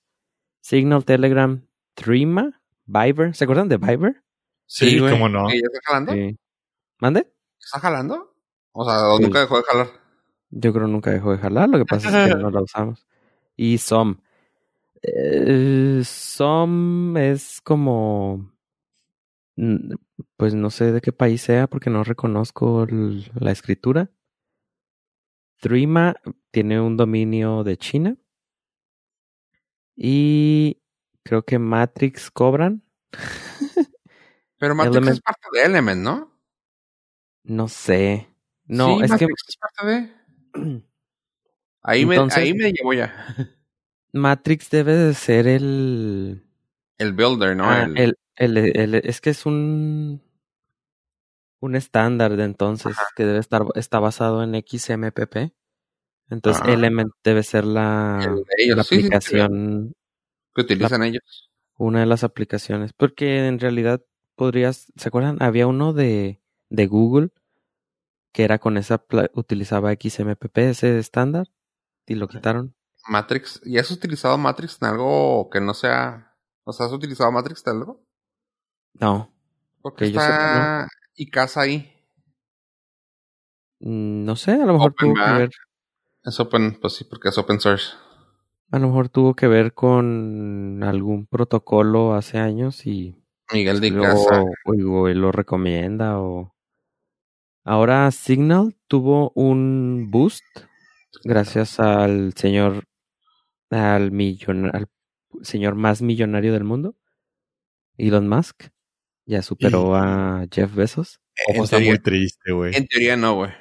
[0.59, 3.35] Signal, Telegram, Threema, Viber.
[3.35, 4.23] ¿Se acuerdan de Viber?
[4.65, 5.47] Sí, cómo no.
[6.99, 7.31] ¿Mande?
[7.59, 8.35] ¿Está jalando?
[8.73, 9.87] O sea, nunca dejó de jalar.
[10.49, 13.07] Yo creo que nunca dejó de jalar, lo que pasa es que no la usamos.
[13.55, 14.17] Y SOM.
[15.01, 18.51] Eh, SOM es como.
[20.37, 24.11] Pues no sé de qué país sea porque no reconozco la escritura.
[25.59, 26.15] Threema
[26.51, 28.17] tiene un dominio de China.
[29.95, 30.81] Y
[31.23, 32.83] creo que Matrix cobran.
[34.57, 36.31] Pero Matrix es parte de Element, ¿no?
[37.43, 38.27] No sé.
[38.65, 39.25] No, es que.
[39.25, 40.83] Es parte de...
[41.83, 43.11] Ahí, me, ahí me llevo ya.
[44.13, 46.45] Matrix debe de ser el.
[46.99, 47.67] El builder, ¿no?
[47.67, 47.97] Ah, el...
[47.97, 50.21] El, el, es que es un.
[51.63, 55.53] Un estándar de entonces que debe estar está basado en XMPP.
[56.31, 56.71] Entonces, ah.
[56.71, 59.93] Element debe ser la, la aplicación.
[60.55, 61.51] que utilizan ellos.
[61.77, 62.93] Una de las aplicaciones.
[62.93, 64.01] Porque en realidad
[64.35, 64.91] podrías.
[64.95, 65.37] ¿Se acuerdan?
[65.39, 66.41] Había uno de
[66.71, 67.31] de Google,
[68.33, 71.47] que era con esa, utilizaba XMPP, ese estándar,
[72.07, 72.75] y lo quitaron.
[73.07, 77.63] Matrix, ¿y has utilizado Matrix en algo que no sea, o sea, has utilizado Matrix
[77.67, 78.03] en algo?
[78.93, 79.33] No.
[79.81, 81.91] Porque está y casa ahí.
[83.79, 85.49] Mm, no sé, a lo mejor tuvo que ver.
[86.23, 87.93] Es open, pues sí, porque es open source.
[88.71, 94.43] A lo mejor tuvo que ver con algún protocolo hace años y Miguel de Casa.
[94.65, 96.55] O, lo recomienda o
[97.63, 100.43] Ahora Signal tuvo un boost
[101.23, 102.85] gracias al señor
[103.69, 104.11] al,
[104.73, 104.87] al
[105.43, 106.95] señor más millonario del mundo,
[107.97, 108.69] Elon Musk.
[109.25, 111.21] Ya superó a Jeff Bezos.
[111.47, 112.75] está muy triste, güey.
[112.75, 113.51] En teoría no, güey.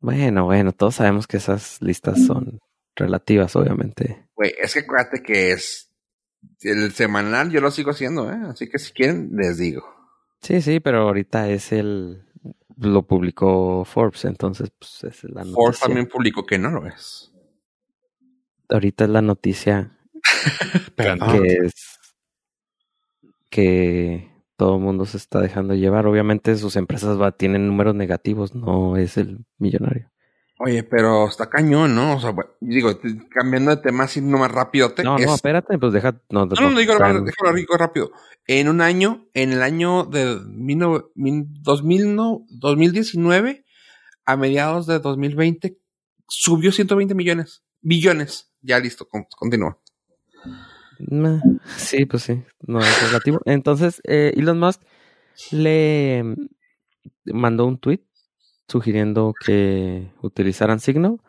[0.00, 2.60] Bueno, bueno, todos sabemos que esas listas son
[2.94, 4.26] relativas, obviamente.
[4.34, 5.90] Güey, es que acuérdate que es
[6.60, 8.38] el semanal, yo lo sigo haciendo, ¿eh?
[8.48, 9.82] Así que si quieren, les digo.
[10.42, 12.24] Sí, sí, pero ahorita es el
[12.76, 15.54] lo publicó Forbes, entonces pues es la noticia.
[15.54, 17.32] Forbes también publicó que no lo es.
[18.68, 19.96] Ahorita es la noticia
[20.96, 21.98] que es
[23.48, 24.33] que
[24.64, 26.06] todo el mundo se está dejando llevar.
[26.06, 30.10] Obviamente sus empresas va, tienen números negativos, no es el millonario.
[30.58, 32.16] Oye, pero está cañón, ¿no?
[32.16, 32.98] O sea, digo,
[33.28, 34.94] cambiando de tema así más rápido.
[34.94, 36.12] Te, no, no, espérate, pues deja.
[36.30, 38.10] No, no, no, digo, déjalo rico rápido.
[38.46, 43.66] En un año, en el año de 2000, no, 2019,
[44.24, 45.76] a mediados de 2020,
[46.26, 47.64] subió 120 millones.
[47.82, 48.50] Billones.
[48.62, 49.06] Ya listo,
[49.36, 49.78] continúa.
[51.76, 53.40] Sí, pues sí, no es relativo.
[53.44, 54.82] Entonces, eh, Elon Musk
[55.50, 56.36] le
[57.24, 58.00] mandó un tweet
[58.68, 61.20] sugiriendo que utilizaran Signal.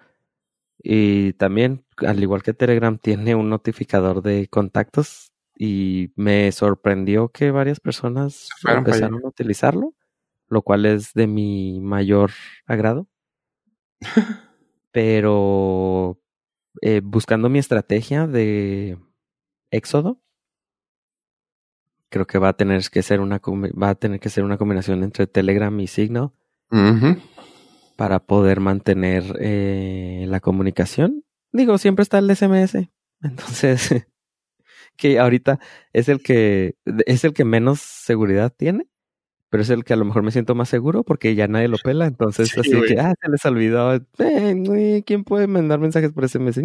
[0.77, 7.51] Y también, al igual que Telegram, tiene un notificador de contactos y me sorprendió que
[7.51, 9.95] varias personas empezaron a utilizarlo,
[10.47, 12.31] lo cual es de mi mayor
[12.65, 13.07] agrado.
[14.91, 16.19] Pero
[16.81, 18.97] eh, buscando mi estrategia de
[19.75, 20.21] éxodo,
[22.09, 25.03] creo que va a tener que ser una va a tener que ser una combinación
[25.03, 26.31] entre Telegram y Signal
[27.95, 31.23] para poder mantener eh, la comunicación.
[31.51, 32.89] Digo, siempre está el SMS.
[33.21, 34.07] Entonces,
[34.97, 35.59] que ahorita
[35.93, 38.87] es el que es el que menos seguridad tiene,
[39.49, 41.77] pero es el que a lo mejor me siento más seguro porque ya nadie lo
[41.77, 42.05] pela.
[42.07, 43.93] Entonces, así que, ah, se les olvidó.
[44.19, 46.57] Eh, ¿Quién puede mandar mensajes por SMS?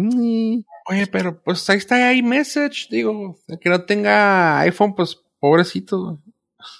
[0.89, 2.87] Oye, pero pues ahí está iMessage.
[2.89, 6.19] Digo, el que no tenga iPhone, pues pobrecito.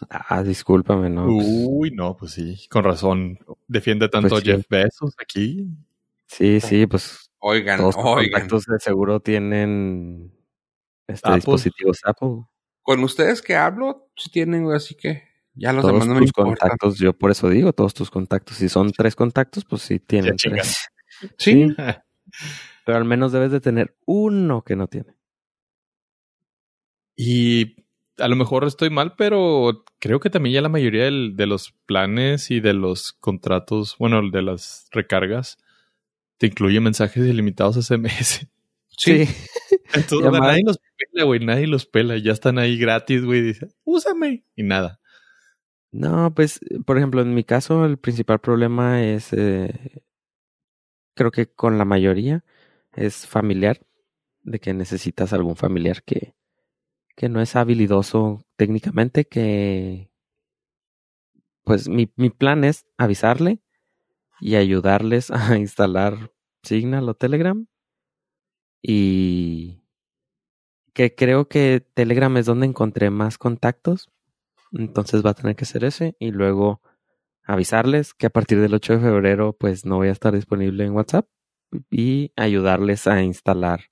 [0.10, 1.26] Ah, discúlpame, ¿no?
[1.28, 3.40] Uy, no, pues sí, con razón.
[3.68, 4.52] Defiende tanto Pues sí.
[4.52, 5.68] Jeff Bezos aquí.
[6.28, 8.32] Sí, sí, pues Oigan, todos oigan.
[8.32, 10.32] contactos de seguro tienen
[11.08, 11.38] este, Apple.
[11.38, 12.44] dispositivos Apple.
[12.84, 15.24] Con ustedes que hablo, si tienen, güey, así que
[15.54, 18.58] ya los Todos demás no me tus contactos, yo por eso digo, todos tus contactos.
[18.58, 20.76] Si son tres contactos, pues sí tienen tres.
[21.38, 21.68] Sí,
[22.86, 25.14] Pero al menos debes de tener uno que no tiene.
[27.16, 27.76] Y
[28.18, 31.74] a lo mejor estoy mal, pero creo que también ya la mayoría del- de los
[31.86, 35.58] planes y de los contratos, bueno, de las recargas,
[36.38, 38.48] te incluye mensajes ilimitados SMS.
[38.98, 39.28] sí.
[39.94, 40.48] Entonces, Llamadas.
[40.48, 42.18] nadie los pela, güey, nadie los pela.
[42.18, 43.42] Ya están ahí gratis, güey.
[43.42, 44.46] Dice, úsame.
[44.56, 45.01] Y nada.
[45.94, 50.04] No, pues, por ejemplo, en mi caso, el principal problema es, eh,
[51.16, 52.44] creo que con la mayoría,
[52.94, 53.82] es familiar,
[54.44, 56.34] de que necesitas algún familiar que,
[57.16, 60.12] que no es habilidoso técnicamente, que,
[61.64, 63.60] pues, mi, mi plan es avisarle
[64.42, 66.32] y ayudarles a instalar
[66.64, 67.68] Signal o Telegram.
[68.84, 69.82] Y
[70.94, 74.10] que creo que Telegram es donde encontré más contactos.
[74.74, 76.16] Entonces va a tener que ser ese.
[76.20, 76.82] Y luego
[77.44, 80.92] avisarles que a partir del 8 de febrero pues no voy a estar disponible en
[80.94, 81.28] WhatsApp.
[81.90, 83.86] Y ayudarles a instalar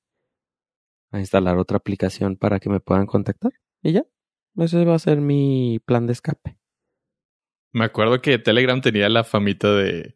[1.11, 3.51] a instalar otra aplicación para que me puedan contactar.
[3.81, 4.03] Y ya.
[4.57, 6.57] Ese va a ser mi plan de escape.
[7.71, 10.15] Me acuerdo que Telegram tenía la famita de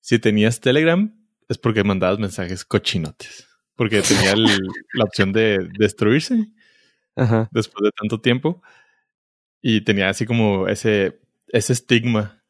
[0.00, 1.14] si tenías Telegram
[1.48, 3.46] es porque mandabas mensajes cochinotes.
[3.76, 4.44] Porque tenía el-
[4.94, 6.46] la opción de destruirse
[7.16, 7.48] Ajá.
[7.52, 8.62] después de tanto tiempo.
[9.62, 12.42] Y tenía así como ese, ese estigma.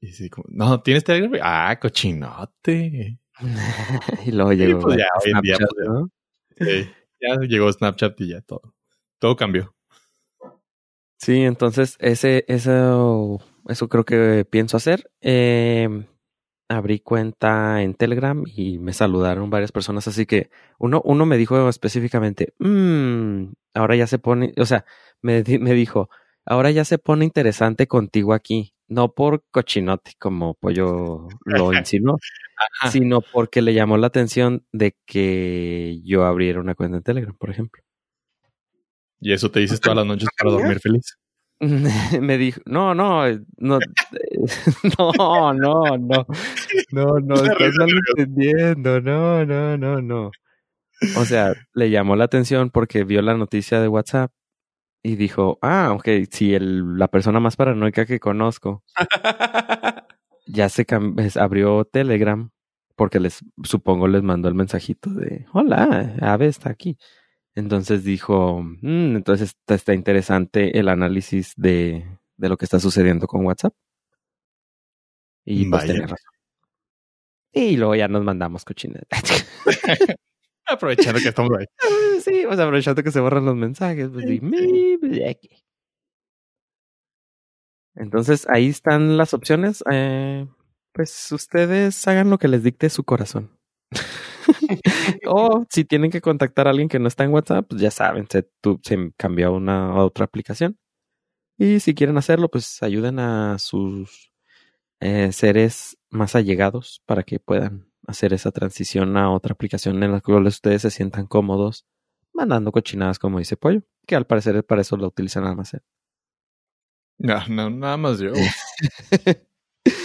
[0.00, 1.40] Y así como, no, ¿tienes Telegram?
[1.42, 3.18] Ah, cochinote.
[4.26, 5.92] y luego llegó pues ya, hoy en día, pues, ya.
[5.92, 6.10] ¿no?
[6.58, 8.74] Sí, ya llegó Snapchat y ya todo.
[9.18, 9.74] Todo cambió.
[11.18, 15.10] Sí, entonces ese, eso, eso creo que pienso hacer.
[15.20, 16.06] Eh,
[16.68, 21.68] abrí cuenta en Telegram y me saludaron varias personas, así que uno, uno me dijo
[21.68, 24.84] específicamente, "Mm, ahora ya se pone, o sea,
[25.22, 26.08] me, me dijo,
[26.44, 32.16] ahora ya se pone interesante contigo aquí, no por cochinote, como Pollo lo insinuó,
[32.90, 37.50] sino porque le llamó la atención de que yo abriera una cuenta en Telegram, por
[37.50, 37.82] ejemplo.
[39.20, 41.18] Y eso te dices todas las noches para dormir feliz.
[42.20, 43.80] me dijo, no, no, eh, no, eh,
[44.98, 45.12] no,
[45.52, 46.26] no, no,
[46.90, 50.30] no, no, Una estás risa malentendiendo, no, no, no, no.
[51.16, 54.32] O sea, le llamó la atención porque vio la noticia de WhatsApp
[55.02, 58.84] y dijo, ah, ok, si el, la persona más paranoica que conozco
[60.46, 60.86] ya se
[61.36, 62.50] abrió Telegram
[62.96, 66.98] porque les, supongo les mandó el mensajito de, hola, Ave está aquí.
[67.54, 73.26] Entonces dijo, "Mm, entonces está, está interesante el análisis de, de lo que está sucediendo
[73.26, 73.74] con WhatsApp.
[75.44, 76.18] Y pues tenía razón.
[77.52, 79.02] Y luego ya nos mandamos cochinas.
[80.70, 81.66] Aprovechando que estamos ahí.
[82.24, 84.08] sí, pues aprovechando que se borran los mensajes.
[84.12, 85.50] Pues, di, "Mi, pues, aquí".
[87.94, 89.82] Entonces ahí están las opciones.
[89.90, 90.46] Eh,
[90.92, 93.50] pues ustedes hagan lo que les dicte su corazón.
[95.26, 98.26] o si tienen que contactar a alguien que no está en WhatsApp, pues ya saben,
[98.30, 100.78] se, tu- se cambió a una a otra aplicación.
[101.58, 104.32] Y si quieren hacerlo, pues ayuden a sus
[105.00, 110.20] eh, seres más allegados para que puedan hacer esa transición a otra aplicación en la
[110.20, 111.86] cual ustedes se sientan cómodos
[112.32, 115.82] mandando cochinadas como dice Pollo, que al parecer para eso lo utilizan almacén.
[117.18, 118.32] No, no, nada más yo.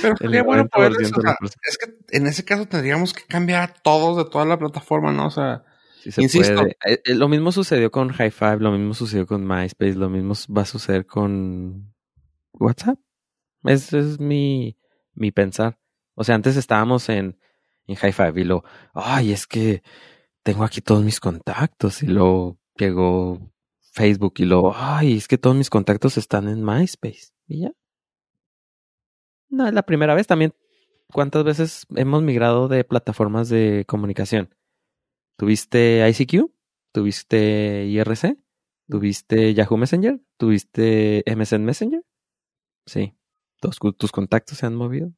[0.01, 3.13] Pero sería bueno 90% poder de eso, o sea, es que en ese caso tendríamos
[3.13, 5.27] que cambiar a todos de toda la plataforma, ¿no?
[5.27, 5.63] O sea,
[6.05, 6.53] Sí se Insisto.
[6.53, 6.77] puede.
[6.85, 10.35] Eh, eh, lo mismo sucedió con High Five, lo mismo sucedió con MySpace, lo mismo
[10.55, 11.95] va a suceder con
[12.53, 12.99] WhatsApp.
[13.63, 14.77] Ese es mi,
[15.15, 15.79] mi pensar.
[16.13, 17.39] O sea, antes estábamos en,
[17.87, 18.63] en High Five y lo,
[18.93, 19.83] ay, es que
[20.43, 23.39] tengo aquí todos mis contactos y luego llegó
[23.91, 27.71] Facebook y lo, ay, es que todos mis contactos están en MySpace y ya.
[29.49, 30.53] No es la primera vez también.
[31.13, 34.53] ¿Cuántas veces hemos migrado de plataformas de comunicación?
[35.37, 36.51] ¿Tuviste ICQ?
[36.91, 38.37] ¿Tuviste IRC?
[38.89, 40.19] ¿Tuviste Yahoo Messenger?
[40.37, 42.03] ¿Tuviste MSN Messenger?
[42.85, 43.15] Sí.
[43.59, 45.11] ¿Tus, contactos se han movido?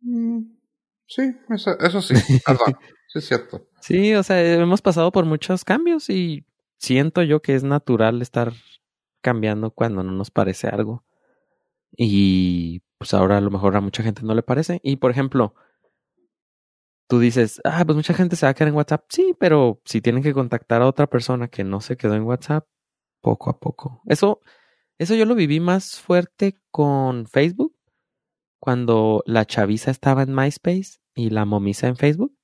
[0.00, 0.42] Mm,
[1.14, 2.74] sí, eso, eso sí, perdón,
[3.08, 3.66] sí es cierto.
[3.80, 6.46] Sí, o sea, hemos pasado por muchos cambios y
[6.78, 8.52] siento yo que es natural estar
[9.20, 11.04] cambiando cuando no nos parece algo.
[11.96, 14.80] Y pues ahora a lo mejor a mucha gente no le parece.
[14.82, 15.54] Y por ejemplo,
[17.08, 19.04] tú dices, ah, pues mucha gente se va a quedar en WhatsApp.
[19.08, 22.66] Sí, pero si tienen que contactar a otra persona que no se quedó en WhatsApp,
[23.20, 24.00] poco a poco.
[24.06, 24.40] Eso,
[24.98, 27.76] eso yo lo viví más fuerte con Facebook,
[28.58, 32.36] cuando la chaviza estaba en MySpace y la momisa en Facebook.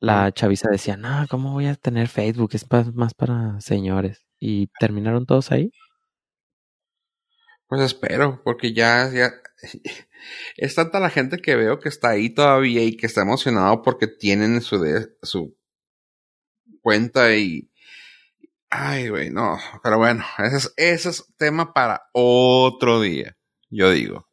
[0.00, 2.50] La chaviza decía, no, ¿cómo voy a tener Facebook?
[2.52, 4.24] Es más para señores.
[4.38, 5.72] Y terminaron todos ahí.
[7.66, 9.30] Pues espero, porque ya, ya
[10.56, 14.06] es tanta la gente que veo que está ahí todavía y que está emocionado porque
[14.06, 15.56] tienen su, de, su
[16.82, 17.70] cuenta y...
[18.70, 23.36] Ay, güey, no, pero bueno, ese es, ese es tema para otro día,
[23.70, 24.28] yo digo.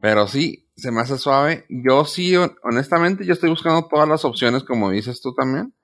[0.00, 1.66] Pero sí, se me hace suave.
[1.68, 5.74] Yo sí, honestamente, yo estoy buscando todas las opciones, como dices tú también.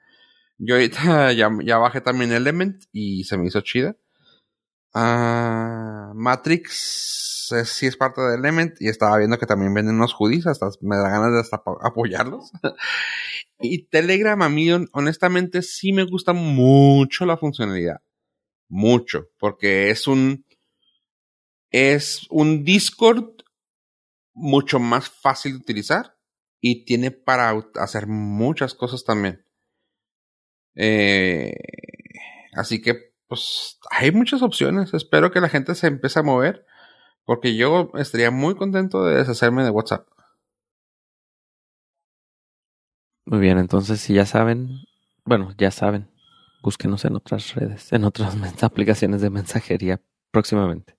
[0.58, 3.96] Yo ahorita ya, ya bajé también Element y se me hizo chida.
[4.94, 10.46] Ah, Matrix sí es parte de Element y estaba viendo que también venden unos hoodies,
[10.46, 12.52] hasta me da ganas de hasta apoyarlos.
[13.60, 18.00] y Telegram a mí honestamente sí me gusta mucho la funcionalidad.
[18.68, 20.44] Mucho, porque es un
[21.70, 23.37] es un Discord
[24.38, 26.16] mucho más fácil de utilizar
[26.60, 29.44] y tiene para hacer muchas cosas también.
[30.74, 31.54] Eh,
[32.54, 34.94] así que pues hay muchas opciones.
[34.94, 36.66] Espero que la gente se empiece a mover.
[37.24, 40.08] Porque yo estaría muy contento de deshacerme de WhatsApp.
[43.26, 44.78] Muy bien, entonces si ya saben,
[45.26, 46.10] bueno, ya saben,
[46.62, 50.97] búsquenos en otras redes, en otras aplicaciones de mensajería próximamente.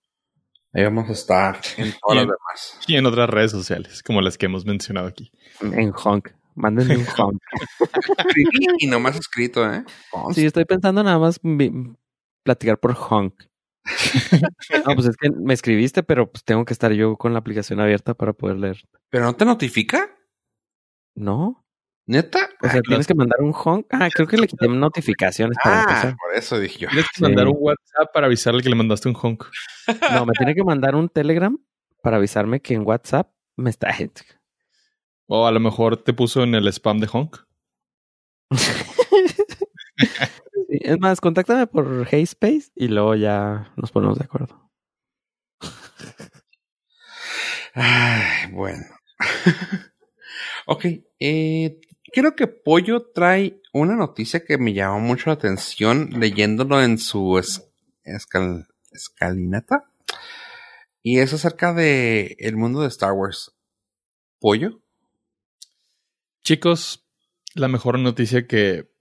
[0.74, 2.80] Ahí vamos a estar en todas las demás.
[2.88, 5.32] Y en otras redes sociales, como las que hemos mencionado aquí.
[5.61, 6.30] En Honk.
[6.55, 7.41] Mándenme un honk.
[8.80, 9.86] y no más escrito, ¿eh?
[10.34, 11.39] Sí, estoy pensando nada más
[12.43, 13.34] platicar por honk.
[14.86, 17.80] no, pues es que me escribiste, pero pues tengo que estar yo con la aplicación
[17.80, 18.84] abierta para poder leer.
[19.09, 20.15] ¿Pero no te notifica?
[21.15, 21.65] No.
[22.10, 22.49] ¿Neta?
[22.64, 23.86] O sea, tienes que mandar un honk.
[23.91, 26.89] Ah, creo que le quité notificaciones para ah, por eso dije yo.
[26.89, 29.45] Tienes que mandar un WhatsApp para avisarle que le mandaste un honk.
[30.12, 31.55] No, me tiene que mandar un Telegram
[32.01, 33.89] para avisarme que en WhatsApp me está...
[35.28, 37.38] O a lo mejor te puso en el spam de honk.
[40.68, 44.72] es más, contáctame por Space y luego ya nos ponemos de acuerdo.
[47.76, 48.84] Ay, bueno.
[50.66, 50.86] ok,
[51.20, 51.80] eh,
[52.12, 57.41] creo que Pollo trae una noticia que me llamó mucho la atención leyéndolo en su
[58.91, 59.91] escalinata.
[61.01, 63.55] Y es acerca de el mundo de Star Wars.
[64.39, 64.82] ¿Pollo?
[66.43, 67.07] Chicos,
[67.53, 68.91] la mejor noticia que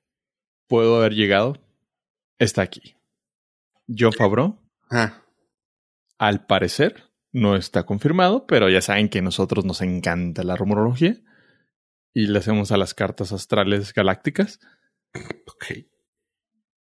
[0.67, 1.61] puedo haber llegado
[2.39, 2.97] está aquí.
[3.89, 4.59] John Favreau,
[4.91, 5.23] ah.
[6.19, 11.17] al parecer, no está confirmado, pero ya saben que a nosotros nos encanta la rumorología
[12.15, 14.61] y le hacemos a las cartas astrales galácticas.
[15.47, 15.87] Ok.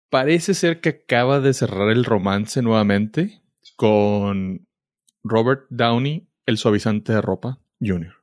[0.09, 3.43] Parece ser que acaba de cerrar el romance nuevamente
[3.77, 4.67] con
[5.25, 8.15] Robert Downey, el suavizante de ropa, Jr.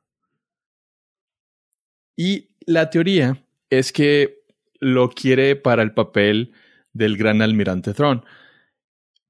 [2.16, 4.44] Y la teoría es que
[4.80, 6.52] lo quiere para el papel
[6.92, 8.24] del gran almirante Thrawn.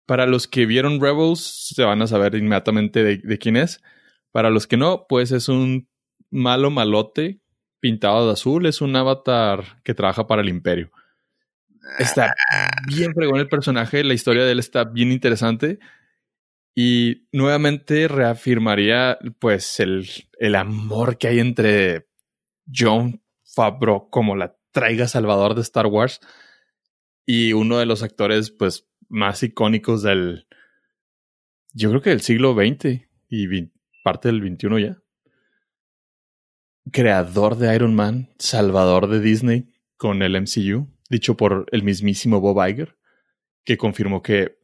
[0.06, 1.40] Para los que vieron Rebels,
[1.74, 3.82] se van a saber inmediatamente de, quién es.
[4.32, 5.88] Para los que no, pues es un
[6.30, 7.40] malo malote
[7.84, 8.64] pintado de azul.
[8.64, 10.90] Es un avatar que trabaja para el imperio.
[11.98, 12.34] Está
[12.86, 14.02] bien fregón el personaje.
[14.02, 15.78] La historia de él está bien interesante.
[16.74, 20.08] Y nuevamente reafirmaría, pues, el,
[20.38, 22.08] el amor que hay entre
[22.74, 26.20] John Favreau como la traiga Salvador de Star Wars
[27.26, 30.46] y uno de los actores pues más icónicos del
[31.74, 33.46] yo creo que del siglo XX y
[34.02, 35.03] parte del XXI ya.
[36.92, 42.66] Creador de Iron Man, salvador de Disney con el MCU, dicho por el mismísimo Bob
[42.66, 42.96] Iger,
[43.64, 44.58] que confirmó que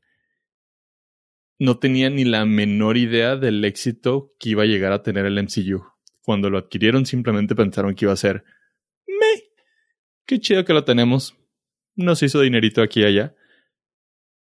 [1.59, 5.43] no tenía ni la menor idea del éxito que iba a llegar a tener el
[5.43, 5.85] MCU.
[6.23, 8.45] Cuando lo adquirieron simplemente pensaron que iba a ser
[9.07, 9.45] me.
[10.27, 11.37] Qué chido que lo tenemos
[11.97, 13.35] nos hizo dinerito aquí y allá.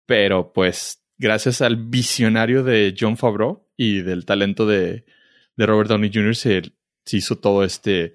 [0.07, 5.05] Pero pues, gracias al visionario de John Favreau y del talento de,
[5.57, 6.63] de Robert Downey Jr., se,
[7.17, 8.15] hizo todo este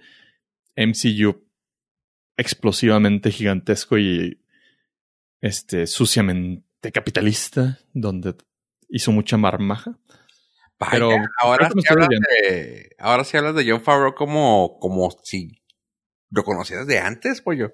[0.76, 1.44] MCU
[2.38, 4.40] explosivamente gigantesco y
[5.42, 8.36] este suciamente capitalista, donde
[8.90, 9.98] hizo mucha marmaja.
[10.92, 15.62] Pero ahora sí, hablas de, ahora sí hablas de John Favreau como, como si
[16.30, 17.74] lo conocieras de antes, pollo.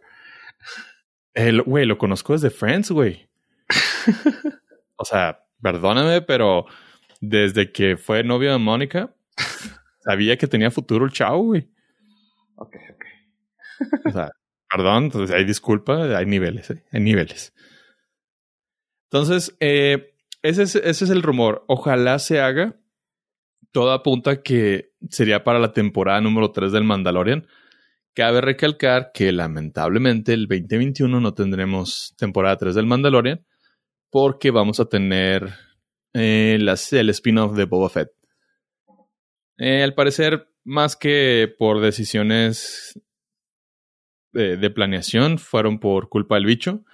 [1.34, 3.30] El, güey, lo conozco desde Friends, güey.
[4.98, 6.66] o sea, perdóname, pero
[7.22, 9.16] desde que fue novio de Mónica,
[10.00, 11.70] sabía que tenía futuro el chavo, güey.
[12.56, 14.06] Ok, ok.
[14.06, 14.32] o sea,
[14.70, 16.84] perdón, entonces hay disculpa, hay niveles, ¿eh?
[16.92, 17.54] hay niveles.
[19.12, 21.66] Entonces, eh, ese, es, ese es el rumor.
[21.68, 22.76] Ojalá se haga.
[23.72, 27.48] Todo apunta que sería para la temporada número 3 del Mandalorian.
[28.14, 33.46] Cabe recalcar que lamentablemente el 2021 no tendremos temporada 3 del Mandalorian
[34.10, 35.54] porque vamos a tener
[36.14, 38.10] eh, el spin-off de Boba Fett.
[39.60, 43.00] Eh, al parecer, más que por decisiones
[44.32, 46.86] de, planeación, fueron por culpa del bicho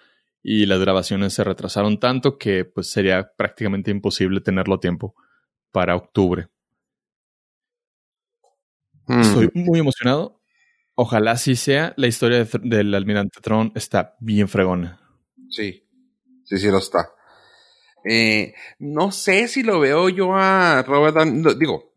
[0.42, 5.16] y las grabaciones se retrasaron tanto que pues sería prácticamente imposible tenerlo a tiempo
[5.72, 6.48] para octubre.
[9.08, 9.66] Estoy mm.
[9.66, 10.42] muy emocionado.
[10.96, 11.94] Ojalá sí sea.
[11.98, 15.00] La historia del almirante Tron está bien fregona.
[15.50, 15.88] Sí,
[16.46, 17.10] sí, sí lo está.
[18.10, 21.56] Eh, no sé si lo veo yo a Robert Downey.
[21.60, 21.96] Digo,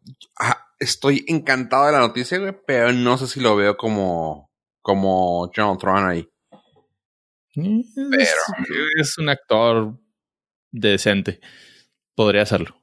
[0.78, 4.50] estoy encantado de la noticia, güey, pero no sé si lo veo como,
[4.80, 6.28] como John Tron ahí.
[7.54, 8.32] Pero
[9.00, 9.98] es un actor
[10.70, 11.40] decente.
[12.14, 12.76] Podría hacerlo.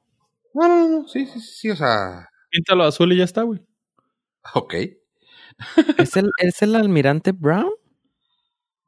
[0.54, 2.28] No, no, no, sí, sí, sí, o sea.
[2.50, 3.60] Píntalo azul y ya está, güey.
[4.54, 4.74] Ok.
[5.98, 7.72] ¿Es el, ¿Es el almirante Brown?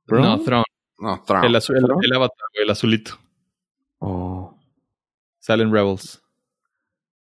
[0.06, 0.64] No, Tron.
[0.98, 1.44] No, Tron.
[1.44, 3.18] El, azul, el, avatar, el azulito.
[3.98, 4.58] Oh.
[5.38, 6.22] Salen Rebels.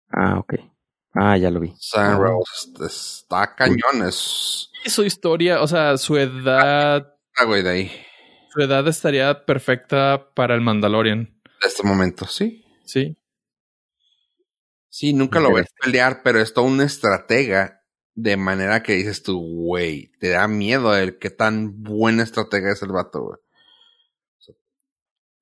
[0.10, 0.56] Ah, ok.
[1.14, 1.74] Ah, ya lo vi.
[1.80, 2.24] Salen oh.
[2.24, 2.74] Rebels.
[2.82, 4.08] Está cañón.
[4.08, 4.70] Es...
[4.86, 7.16] Su historia, o sea, su edad.
[7.36, 7.92] Ah, güey, de ahí.
[8.52, 11.42] Su edad estaría perfecta para el Mandalorian.
[11.62, 12.66] De este momento, sí.
[12.86, 13.18] Sí.
[14.90, 17.82] Sí, nunca lo ves pelear, pero es todo un estratega.
[18.16, 22.82] De manera que dices tú, güey, te da miedo el qué tan buena estratega es
[22.84, 23.40] el vato, güey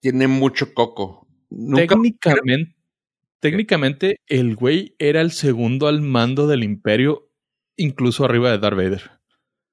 [0.02, 1.28] tiene mucho coco.
[1.76, 2.76] técnicamente,
[3.42, 7.30] técnicamente, el güey era el segundo al mando del imperio,
[7.76, 9.12] incluso arriba de Darth Vader.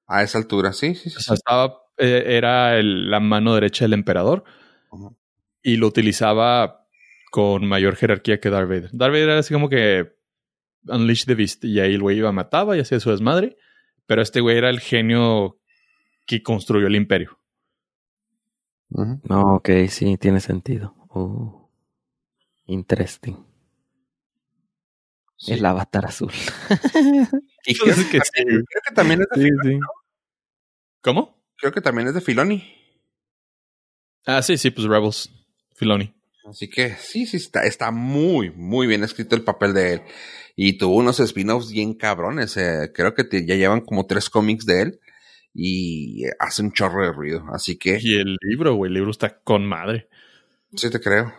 [0.06, 1.16] A esa altura, sí, sí, sí.
[1.18, 4.42] O sea, estaba, eh, era la mano derecha del emperador
[5.62, 6.86] y lo utilizaba
[7.30, 8.90] con mayor jerarquía que Darth Vader.
[8.92, 10.16] Darth Vader era así como que
[10.86, 13.58] Unleash the Beast y ahí el güey iba, mataba y hacía su desmadre,
[14.06, 15.60] pero este güey era el genio
[16.26, 17.38] que construyó el imperio.
[18.88, 20.94] No, ok, sí, tiene sentido.
[21.10, 21.70] Oh,
[22.64, 23.47] interesting.
[25.46, 26.32] El avatar azul.
[27.66, 28.20] y creo que,
[28.94, 29.80] también, es de Filoni.
[31.00, 31.44] ¿Cómo?
[31.56, 32.74] Creo que también es de Filoni.
[34.26, 35.30] Ah, sí, sí, pues Rebels.
[35.74, 36.12] Filoni.
[36.44, 40.02] Así que sí, sí, está, está muy, muy bien escrito el papel de él.
[40.56, 42.56] Y tuvo unos spin-offs bien cabrones.
[42.56, 45.00] Eh, creo que ya llevan como tres cómics de él
[45.54, 47.44] y hace un chorro de ruido.
[47.52, 47.98] Así que.
[48.00, 50.08] Y el libro, güey, el libro está con madre.
[50.74, 51.32] Sí, te creo.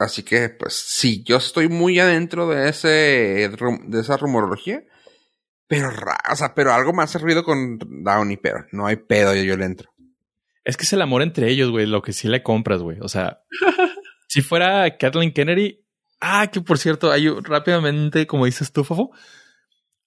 [0.00, 4.82] Así que, pues, sí, yo estoy muy adentro de ese, de esa rumorología.
[5.66, 5.90] Pero,
[6.32, 9.58] o sea, pero algo más hace ruido con Downey, pero no hay pedo, yo, yo
[9.58, 9.90] le entro.
[10.64, 12.96] Es que es el amor entre ellos, güey, lo que sí le compras, güey.
[13.02, 13.42] O sea,
[14.26, 15.84] si fuera Kathleen Kennedy,
[16.18, 19.10] ah, que por cierto, hay rápidamente, como dices tú, Fofo,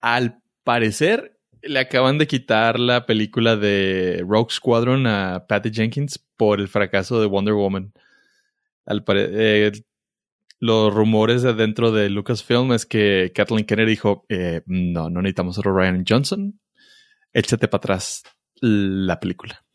[0.01, 6.59] al parecer le acaban de quitar la película de Rogue Squadron a Patty Jenkins por
[6.59, 7.93] el fracaso de Wonder Woman.
[8.85, 9.71] Al eh,
[10.59, 15.57] los rumores de dentro de Lucasfilm es que Kathleen Kennedy dijo, eh, no, no necesitamos
[15.57, 16.59] otro Ryan Johnson.
[17.33, 18.23] Échate para atrás
[18.61, 19.65] la película.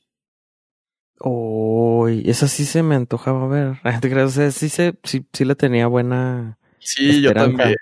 [1.21, 3.81] Oh, esa sí se me antojaba ver.
[4.25, 6.59] O sea, sí, se, sí, sí la tenía buena.
[6.79, 7.75] Sí, yo también.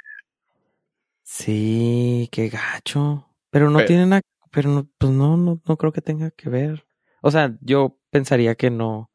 [1.22, 3.28] Sí, qué gacho.
[3.50, 6.86] Pero no tiene nada, pero no, pues no, no, no creo que tenga que ver.
[7.20, 9.10] O sea, yo pensaría que no.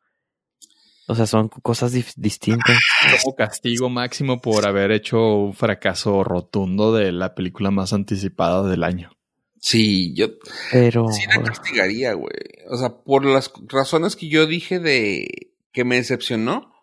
[1.12, 2.80] O sea, son cosas distintas.
[3.22, 8.86] Como castigo máximo por haber hecho un fracaso rotundo de la película más anticipada del
[8.86, 9.12] año.
[9.60, 10.28] Sí, yo
[10.72, 11.10] Pero...
[11.10, 12.32] sí la castigaría, güey.
[12.70, 16.74] O sea, por las razones que yo dije de que me decepcionó,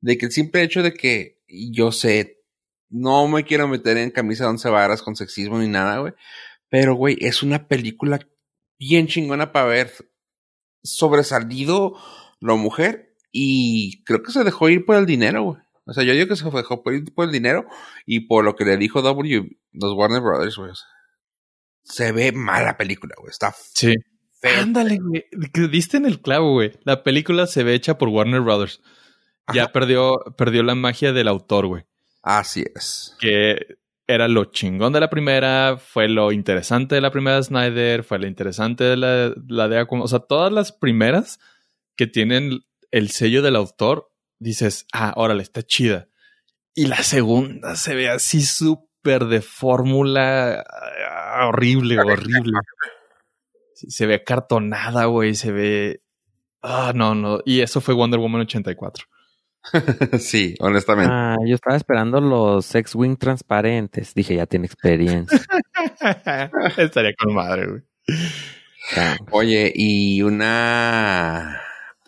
[0.00, 2.42] de que el simple hecho de que yo sé,
[2.88, 6.14] no me quiero meter en camisa de once varas con sexismo ni nada, güey,
[6.68, 8.18] pero, güey, es una película
[8.80, 9.92] bien chingona para ver
[10.82, 11.94] sobresalido
[12.40, 15.58] la mujer y creo que se dejó ir por el dinero, güey.
[15.86, 17.66] O sea, yo digo que se dejó ir por el dinero
[18.06, 20.72] y por lo que le dijo W, los Warner Brothers, güey.
[21.82, 23.30] Se ve mala la película, güey.
[23.30, 23.94] Está sí.
[24.42, 25.24] Ándale, güey.
[25.70, 26.72] Diste en el clavo, güey.
[26.84, 28.80] La película se ve hecha por Warner Brothers.
[29.52, 31.84] Ya perdió, perdió la magia del autor, güey.
[32.22, 33.16] Así es.
[33.18, 33.58] Que
[34.06, 38.18] era lo chingón de la primera, fue lo interesante de la primera de Snyder, fue
[38.18, 40.04] lo interesante de la, la de Aquaman.
[40.04, 41.40] O sea, todas las primeras
[41.96, 42.60] que tienen
[42.90, 46.08] el sello del autor, dices, ah, órale, está chida.
[46.74, 52.52] Y la segunda se ve así súper de fórmula ah, horrible, horrible.
[53.74, 56.02] se ve cartonada, güey, se ve...
[56.62, 57.40] Ah, no, no.
[57.44, 59.06] Y eso fue Wonder Woman 84.
[60.18, 61.12] sí, honestamente.
[61.12, 64.14] Ah, yo estaba esperando los X-Wing transparentes.
[64.14, 65.40] Dije, ya tiene experiencia.
[66.76, 67.82] Estaría con madre, güey.
[69.30, 71.60] Oye, y una.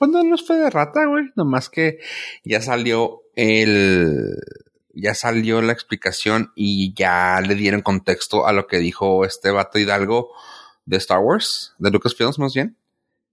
[0.03, 1.27] Pues no nos fue de rata, güey.
[1.37, 2.01] Nomás que
[2.43, 4.35] ya salió el.
[4.93, 9.79] Ya salió la explicación y ya le dieron contexto a lo que dijo este vato
[9.79, 10.33] Hidalgo
[10.87, 12.77] de Star Wars, de Lucasfilms más bien.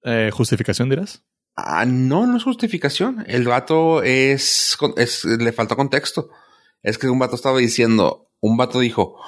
[0.04, 1.24] Eh, ¿Justificación dirás?
[1.56, 3.24] Ah, no, no es justificación.
[3.26, 6.30] El vato es, es, le faltó contexto.
[6.84, 9.20] Es que un vato estaba diciendo, un vato dijo,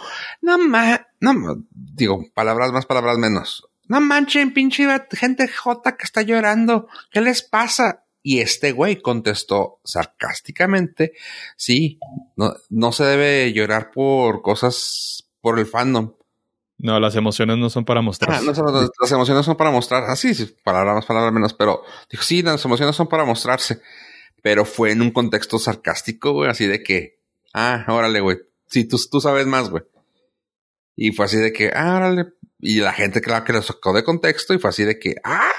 [0.44, 1.34] no más, no,
[1.72, 3.68] digo, palabras más, palabras menos.
[3.92, 6.88] No manchen, pinche gente J que está llorando.
[7.12, 8.06] ¿Qué les pasa?
[8.24, 11.12] Y este güey contestó sarcásticamente,
[11.58, 12.00] sí,
[12.38, 16.14] no, no se debe llorar por cosas, por el fandom.
[16.78, 18.32] No, las emociones no son para mostrar.
[18.34, 18.54] Ah, no,
[19.02, 20.06] las emociones son para mostrar.
[20.06, 21.54] Así, ah, sí, palabra más, palabra menos.
[21.54, 23.82] Pero dijo, sí, las emociones son para mostrarse.
[24.42, 27.20] Pero fue en un contexto sarcástico, güey, así de que,
[27.54, 28.38] ah, órale, güey.
[28.68, 29.84] Sí, tú, tú sabes más, güey.
[30.96, 32.36] Y fue así de que, ah, órale.
[32.62, 35.50] Y la gente, claro, que lo sacó de contexto y fue así de que, ah,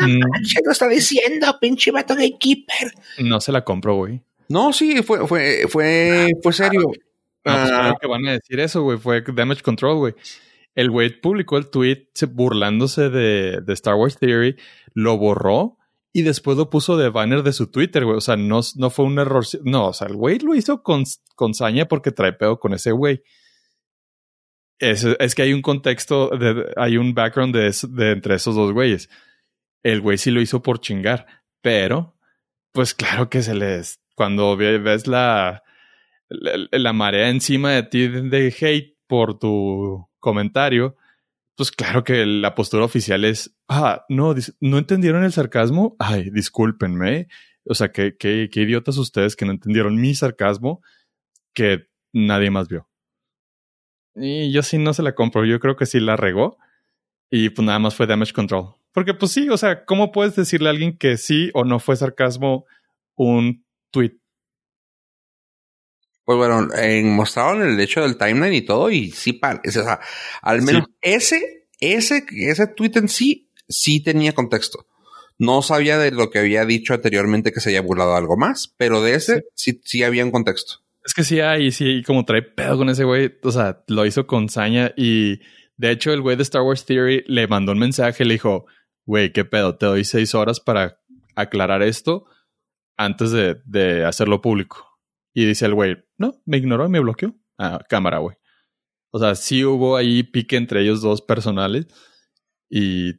[0.00, 0.20] no mm.
[0.64, 2.92] lo está diciendo, pinche vato gatekeeper.
[3.18, 4.20] No se la compro, güey.
[4.48, 6.80] No, sí, fue, fue, fue, fue serio.
[6.80, 6.92] No,
[7.42, 7.96] pues ah.
[8.00, 8.98] que van a decir eso, güey.
[8.98, 10.14] Fue damage control, güey
[10.74, 14.56] el güey publicó el tweet burlándose de, Star Wars Theory,
[14.94, 15.76] lo borró
[16.12, 18.16] y después lo puso de banner de su Twitter, güey.
[18.16, 19.44] O sea, no, no fue un error.
[19.62, 21.04] No, o sea, el güey lo hizo con,
[21.36, 23.22] con saña porque trae pedo con ese güey.
[24.80, 26.30] Es, es, que hay un contexto,
[26.76, 29.08] hay un background de, de entre esos dos güeyes.
[29.82, 31.26] El güey sí lo hizo por chingar,
[31.62, 32.16] pero
[32.72, 35.62] pues claro que se les, cuando ves la,
[36.28, 40.96] la, la marea encima de ti de hate por tu comentario,
[41.56, 45.96] pues claro que la postura oficial es, ah, no, no entendieron el sarcasmo.
[45.98, 47.28] Ay, discúlpenme.
[47.64, 50.82] O sea, qué, qué, qué idiotas ustedes que no entendieron mi sarcasmo
[51.52, 52.89] que nadie más vio.
[54.14, 55.44] Y yo sí no se la compro.
[55.44, 56.58] Yo creo que sí la regó.
[57.30, 58.74] Y pues nada más fue damage control.
[58.92, 61.96] Porque pues sí, o sea, ¿cómo puedes decirle a alguien que sí o no fue
[61.96, 62.66] sarcasmo
[63.14, 64.20] un tweet?
[66.24, 66.68] Pues bueno,
[67.04, 69.98] mostraron el hecho del timeline y todo, y sí, o sea,
[70.42, 74.86] al menos ese, ese, ese tweet en sí, sí tenía contexto.
[75.38, 79.02] No sabía de lo que había dicho anteriormente que se haya burlado algo más, pero
[79.02, 80.74] de ese sí, sí, había un contexto.
[81.10, 84.28] Es que sí hay, sí, como trae pedo con ese güey, o sea, lo hizo
[84.28, 85.40] con saña y
[85.76, 88.66] de hecho el güey de Star Wars Theory le mandó un mensaje, le dijo,
[89.06, 91.00] güey, qué pedo, te doy seis horas para
[91.34, 92.26] aclarar esto
[92.96, 94.86] antes de, de hacerlo público.
[95.34, 97.34] Y dice el güey, no, me ignoró y me bloqueó.
[97.58, 98.36] Ah, cámara, güey.
[99.10, 101.88] O sea, sí hubo ahí pique entre ellos dos personales.
[102.68, 103.14] Y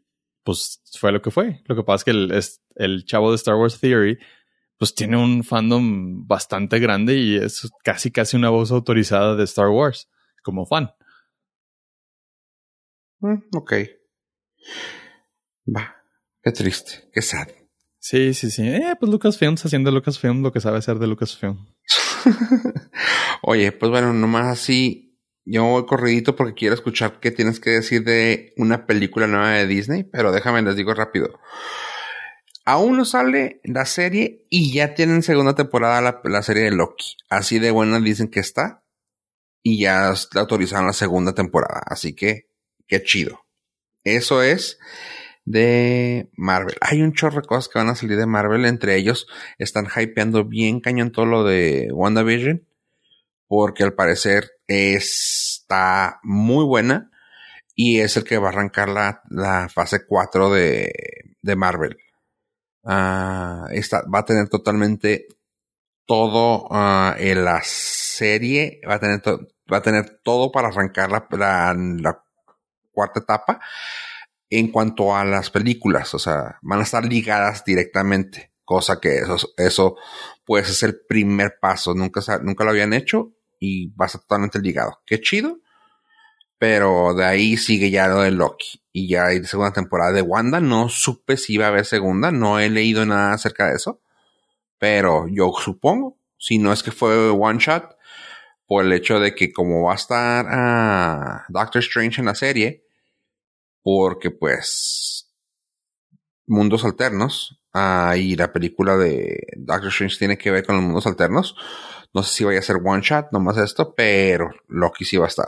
[0.46, 1.62] pues fue lo que fue.
[1.66, 2.42] Lo que pasa es que el,
[2.76, 4.18] el chavo de Star Wars Theory,
[4.82, 9.68] pues tiene un fandom bastante grande y es casi casi una voz autorizada de Star
[9.68, 10.10] Wars
[10.42, 10.90] como fan.
[13.20, 13.74] Mm, ok.
[15.68, 15.96] Va.
[16.42, 17.12] Qué triste.
[17.14, 17.50] Qué sad.
[18.00, 18.68] Sí, sí, sí.
[18.68, 21.64] Eh, pues Lucasfilms haciendo Lucasfilm lo que sabe hacer de Lucasfilm.
[23.44, 25.16] Oye, pues bueno, nomás así,
[25.46, 29.68] yo voy corridito porque quiero escuchar qué tienes que decir de una película nueva de
[29.68, 31.40] Disney, pero déjame les digo rápido.
[32.64, 37.18] Aún no sale la serie y ya tienen segunda temporada la, la serie de Loki.
[37.30, 38.84] Así de buena dicen que está.
[39.64, 41.82] Y ya autorizaron la segunda temporada.
[41.86, 42.50] Así que,
[42.88, 43.46] qué chido.
[44.04, 44.80] Eso es
[45.46, 46.76] de Marvel.
[46.82, 48.66] Hay un chorro de cosas que van a salir de Marvel.
[48.66, 52.68] Entre ellos están hypeando bien cañón todo lo de WandaVision.
[53.48, 57.12] Porque al parecer está muy buena.
[57.76, 60.92] Y es el que va a arrancar la, la fase 4 de,
[61.42, 61.98] de Marvel.
[62.84, 63.68] Uh,
[64.14, 65.28] va a tener totalmente
[66.06, 68.82] todo uh, en la serie.
[68.88, 69.22] Va a tener,
[69.72, 72.24] va a tener todo para arrancar la, la, la
[72.92, 73.60] cuarta etapa
[74.52, 79.38] en cuanto a las películas, o sea, van a estar ligadas directamente, cosa que eso,
[79.56, 79.96] eso
[80.46, 84.60] pues es el primer paso, nunca, nunca lo habían hecho y va a estar totalmente
[84.60, 85.00] ligado.
[85.06, 85.60] Qué chido,
[86.58, 90.60] pero de ahí sigue ya lo de Loki y ya hay segunda temporada de Wanda,
[90.60, 94.02] no supe si iba a haber segunda, no he leído nada acerca de eso,
[94.78, 97.98] pero yo supongo, si no es que fue one shot,
[98.66, 102.86] por el hecho de que como va a estar ah, Doctor Strange en la serie,
[103.84, 105.30] porque pues
[106.48, 111.08] mundos alternos, ah, y la película de Doctor Strange tiene que ver con los mundos
[111.08, 111.56] alternos.
[112.14, 115.30] No sé si vaya a ser one shot, nomás esto, pero Loki sí va a
[115.30, 115.48] estar.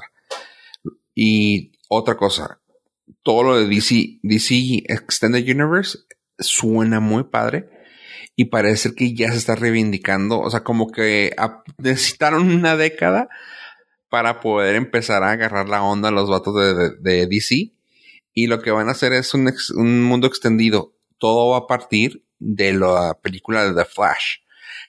[1.14, 2.60] Y otra cosa,
[3.24, 6.00] todo lo de DC, DC Extended Universe
[6.40, 7.70] suena muy padre
[8.36, 10.40] y parece que ya se está reivindicando.
[10.40, 11.36] O sea, como que
[11.78, 13.30] necesitaron una década
[14.10, 16.56] para poder empezar a agarrar la onda a los vatos
[17.02, 17.74] de, DC.
[18.36, 20.96] Y lo que van a hacer es un, un, mundo extendido.
[21.20, 24.38] Todo va a partir de la película de The Flash,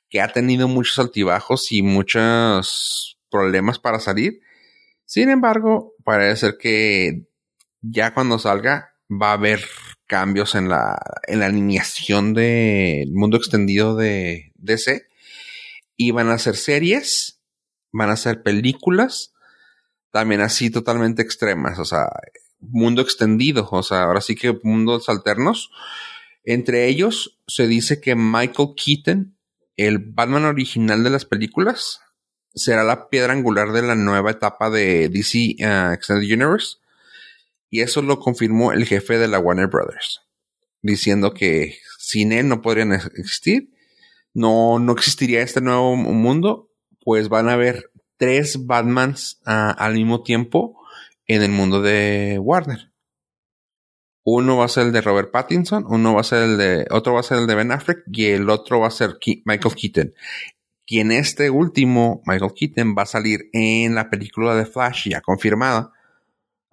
[0.08, 4.40] que ha tenido muchos altibajos y muchos problemas para salir.
[5.04, 7.26] Sin embargo, parece ser que
[7.90, 9.64] ya cuando salga va a haber
[10.06, 15.06] cambios en la, en la alineación del mundo extendido de DC.
[15.96, 17.40] Y van a ser series,
[17.92, 19.32] van a ser películas,
[20.10, 22.08] también así totalmente extremas, o sea,
[22.58, 25.70] mundo extendido, o sea, ahora sí que mundos alternos.
[26.42, 29.36] Entre ellos se dice que Michael Keaton,
[29.76, 32.00] el Batman original de las películas,
[32.54, 36.78] será la piedra angular de la nueva etapa de DC uh, Extended Universe
[37.70, 40.22] y eso lo confirmó el jefe de la Warner Brothers,
[40.82, 43.70] diciendo que sin él no podrían existir,
[44.32, 50.22] no, no existiría este nuevo mundo, pues van a haber tres Batmans ah, al mismo
[50.22, 50.80] tiempo
[51.26, 52.92] en el mundo de Warner.
[54.26, 57.12] Uno va a ser el de Robert Pattinson, uno va a ser el de, otro
[57.12, 60.14] va a ser el de Ben Affleck y el otro va a ser Michael Keaton.
[60.86, 65.93] Quien este último, Michael Keaton, va a salir en la película de Flash ya confirmada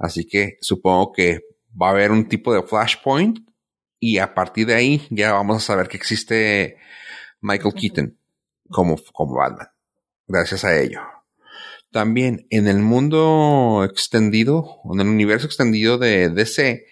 [0.02, 1.42] Así que supongo que
[1.80, 3.48] va a haber un tipo de flashpoint
[4.00, 6.78] y a partir de ahí ya vamos a saber que existe
[7.40, 8.18] Michael Keaton
[8.68, 9.68] como, como Batman.
[10.28, 11.02] Gracias a ello.
[11.92, 16.88] También en el mundo extendido, en el universo extendido de DC,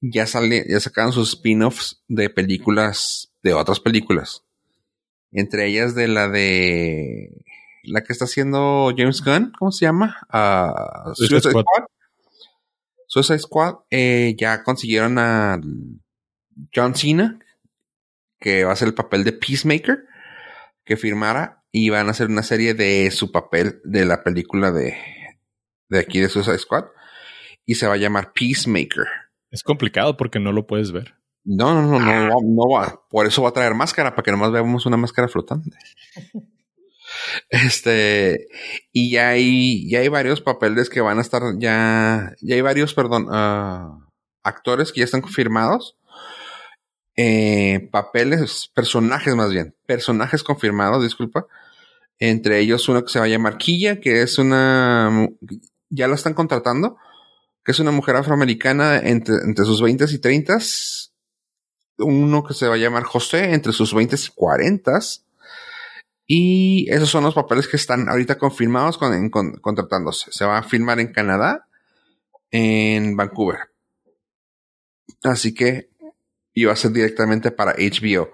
[0.00, 4.42] ya sale, ya sacaron sus spin-offs de películas, de otras películas.
[5.30, 7.44] Entre ellas de la de
[7.84, 10.16] la que está haciendo James Gunn, ¿cómo se llama?
[10.32, 11.84] Uh, Suicide Squad.
[13.08, 15.58] Suicide Squad eh, ya consiguieron a
[16.74, 17.38] John Cena,
[18.38, 20.04] que va a ser el papel de Peacemaker,
[20.84, 24.96] que firmara y van a hacer una serie de su papel de la película de,
[25.88, 26.84] de aquí de Suicide Squad
[27.64, 29.06] y se va a llamar Peacemaker.
[29.50, 31.14] Es complicado porque no lo puedes ver.
[31.44, 33.00] No, no, no, no, no, va.
[33.08, 35.78] Por eso va a traer máscara, para que nomás veamos una máscara flotante.
[37.50, 38.48] Este,
[38.92, 42.94] y ya hay, ya hay varios papeles que van a estar, ya, ya hay varios,
[42.94, 44.04] perdón, uh,
[44.42, 45.96] actores que ya están confirmados.
[47.16, 51.46] Eh, papeles, personajes más bien, personajes confirmados, disculpa.
[52.20, 55.28] Entre ellos uno que se va a llamar Quilla, que es una,
[55.88, 56.96] ya la están contratando,
[57.64, 60.58] que es una mujer afroamericana entre, entre sus 20 y 30.
[61.98, 65.00] Uno que se va a llamar José, entre sus 20 y 40
[66.30, 70.30] y esos son los papeles que están ahorita confirmados con, contratándose.
[70.30, 71.66] Se va a filmar en Canadá,
[72.50, 73.60] en Vancouver.
[75.22, 75.88] Así que
[76.52, 78.30] iba a ser directamente para HBO.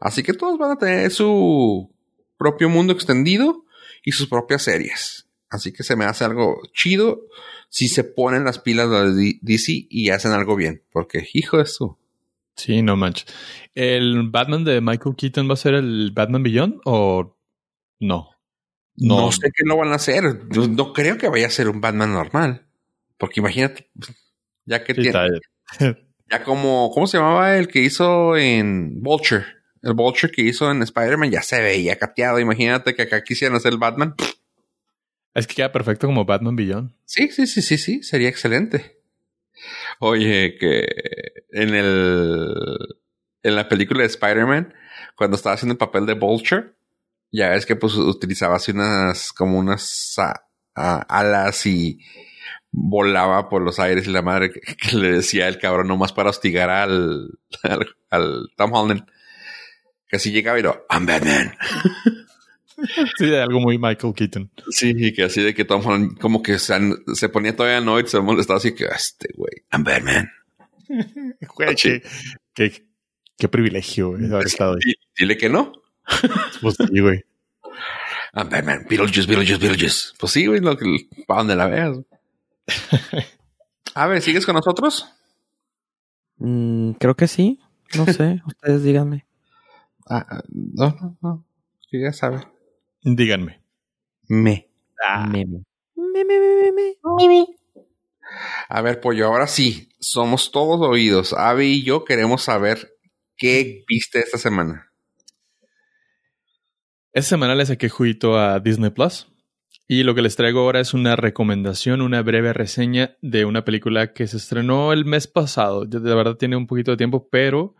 [0.00, 1.88] Así que todos van a tener su
[2.36, 3.64] propio mundo extendido
[4.02, 5.28] y sus propias series.
[5.48, 7.20] Así que se me hace algo chido
[7.68, 10.82] si se ponen las pilas de DC y hacen algo bien.
[10.90, 11.96] Porque, hijo de eso.
[12.56, 13.26] Sí, no manches.
[13.76, 16.80] ¿El Batman de Michael Keaton va a ser el Batman Beyond
[18.00, 18.30] no.
[18.96, 20.24] No, sé qué lo van a hacer.
[20.24, 22.66] No, creo que vaya a ser un Batman normal.
[23.18, 23.90] Porque imagínate,
[24.64, 25.40] ya que tiene.
[26.28, 29.44] Ya como, ¿cómo se llamaba el que hizo en Vulture?
[29.80, 32.40] El Vulture que hizo en Spider-Man ya se veía cateado.
[32.40, 34.16] Imagínate que acá quisieran hacer el Batman.
[35.34, 36.90] Es que queda perfecto como Batman Beyond.
[37.04, 38.02] Sí, sí, sí, sí, sí.
[38.02, 38.98] Sería excelente.
[40.00, 40.84] Oye, que
[41.52, 42.52] en el.
[43.44, 44.74] En la película de Spider-Man,
[45.14, 46.75] cuando estaba haciendo el papel de Vulture,
[47.36, 50.16] ya es que pues utilizaba así unas, como unas
[50.74, 52.00] alas y
[52.70, 56.70] volaba por los aires y la madre que, le decía el cabrón nomás para hostigar
[56.70, 57.28] al,
[58.10, 59.06] al, Tom Holland.
[60.08, 61.54] Que así llegaba y lo, I'm Batman.
[63.18, 64.50] Sí, de algo muy Michael Keaton.
[64.70, 66.74] Sí, que así de que Tom Holland como que se,
[67.14, 70.30] se ponía todavía annoyed, se molestaba así que, este güey, I'm Batman.
[71.56, 72.72] Güey, qué,
[73.36, 74.94] qué, privilegio haber estado ahí.
[75.18, 75.72] Dile que no.
[76.60, 77.24] Pues sí, güey.
[78.32, 80.12] Ah, Batman, Beetlejuice, Beetlejuice, Beetlejuice.
[80.18, 81.98] Pues sí, güey, lo que, para donde la veas.
[83.94, 85.06] A ver, ¿sigues con nosotros?
[86.38, 87.60] Mm, creo que sí.
[87.96, 89.26] No sé, ustedes díganme.
[90.08, 91.46] Ah, ah, no, no, no.
[91.90, 92.46] ya sabe.
[93.02, 93.62] Díganme.
[94.28, 94.68] Me.
[95.02, 95.26] Ah.
[95.26, 95.64] Meme.
[95.94, 97.46] Meme, meme, meme.
[98.68, 101.32] A ver, pollo, ahora sí, somos todos oídos.
[101.32, 102.98] Avi y yo queremos saber
[103.36, 104.92] qué viste esta semana.
[107.16, 109.26] Esta semana le saqué juguito a Disney Plus.
[109.88, 114.12] Y lo que les traigo ahora es una recomendación, una breve reseña de una película
[114.12, 115.86] que se estrenó el mes pasado.
[115.86, 117.74] De verdad tiene un poquito de tiempo, pero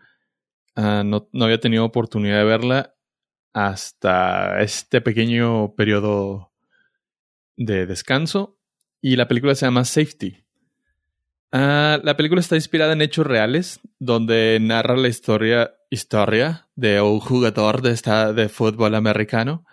[0.75, 2.95] ah, no, no, había tenido oportunidad de verla
[3.53, 6.51] hasta este pequeño periodo
[7.57, 8.57] de descanso.
[9.01, 10.46] Y la película se llama Safety.
[11.51, 17.19] Ah, la película está inspirada en hechos reales, donde narra la historia, historia de un
[17.19, 19.65] jugador de, esta, de fútbol americano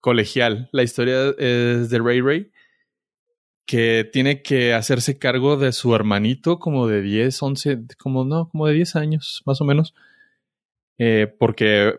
[0.00, 0.68] colegial.
[0.72, 2.52] La historia es de Ray Ray,
[3.66, 8.66] que tiene que hacerse cargo de su hermanito como de 10, 11, como no, como
[8.66, 9.94] de 10 años, más o menos.
[10.98, 11.94] Eh, porque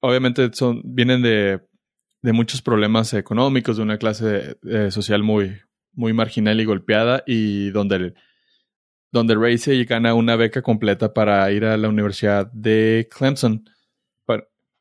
[0.00, 1.60] obviamente son, vienen de,
[2.22, 5.60] de, muchos problemas económicos, de una clase eh, social muy,
[5.92, 8.14] muy marginal y golpeada, y donde,
[9.12, 13.64] donde se gana una beca completa para ir a la Universidad de Clemson,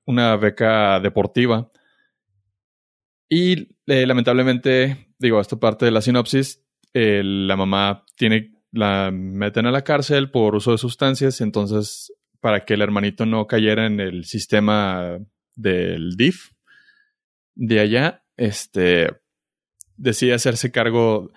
[0.06, 1.72] una beca deportiva.
[3.30, 9.68] Y eh, lamentablemente, digo, esto parte de la sinopsis, eh, la mamá tiene, la meten
[9.68, 14.00] a la cárcel por uso de sustancias, entonces para que el hermanito no cayera en
[14.00, 15.20] el sistema
[15.56, 16.54] del DIF
[17.54, 19.12] de allá, este,
[20.00, 21.32] decide hacerse cargo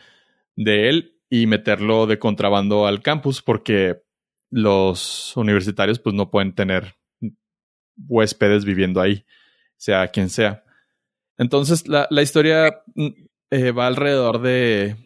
[0.56, 4.02] de él y meterlo de contrabando al campus porque
[4.50, 6.94] los universitarios pues no pueden tener
[7.96, 9.24] huéspedes viviendo ahí,
[9.76, 10.64] sea quien sea.
[11.38, 13.08] Entonces, la, la historia mm,
[13.50, 14.96] eh, va alrededor de,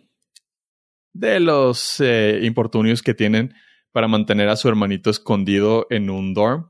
[1.12, 3.54] de los eh, importunios que tienen
[3.92, 6.68] para mantener a su hermanito escondido en un dorm.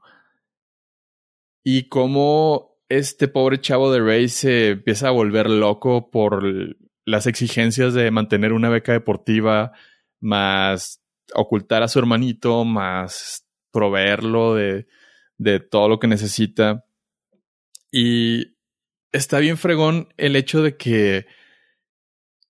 [1.65, 6.43] Y cómo este pobre chavo de Ray se empieza a volver loco por
[7.05, 9.73] las exigencias de mantener una beca deportiva,
[10.21, 11.03] más
[11.35, 14.87] ocultar a su hermanito, más proveerlo de,
[15.39, 16.85] de todo lo que necesita.
[17.91, 18.57] Y
[19.13, 21.27] está bien fregón el hecho de que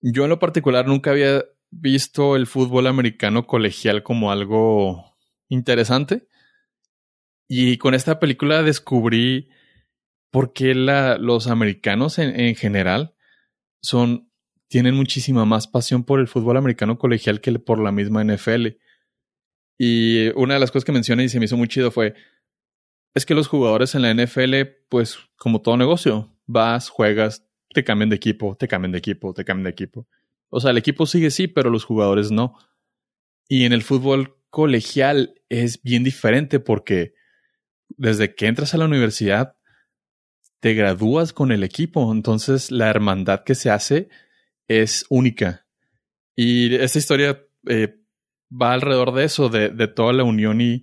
[0.01, 5.17] yo en lo particular nunca había visto el fútbol americano colegial como algo
[5.49, 6.29] interesante.
[7.49, 9.49] Y con esta película descubrí
[10.37, 13.15] por qué la, los americanos en, en, general
[13.81, 14.31] son,
[14.69, 18.67] tienen muchísima más pasión por el fútbol americano colegial que por la misma NFL.
[19.79, 22.13] Y una de las cosas que mencioné y se me hizo muy chido fue,
[23.15, 24.57] es que los jugadores en la NFL,
[24.91, 29.43] pues como todo negocio, vas, juegas, te cambian de equipo, te cambian de equipo, te
[29.43, 30.07] cambian de equipo.
[30.51, 32.59] O sea, el equipo sigue sí, pero los jugadores no.
[33.49, 37.15] Y en el fútbol colegial es bien diferente porque
[37.89, 39.56] desde que entras a la universidad
[40.67, 44.09] te gradúas con el equipo, entonces la hermandad que se hace
[44.67, 45.65] es única.
[46.35, 48.01] Y esta historia eh,
[48.51, 50.83] va alrededor de eso, de, toda la unión y,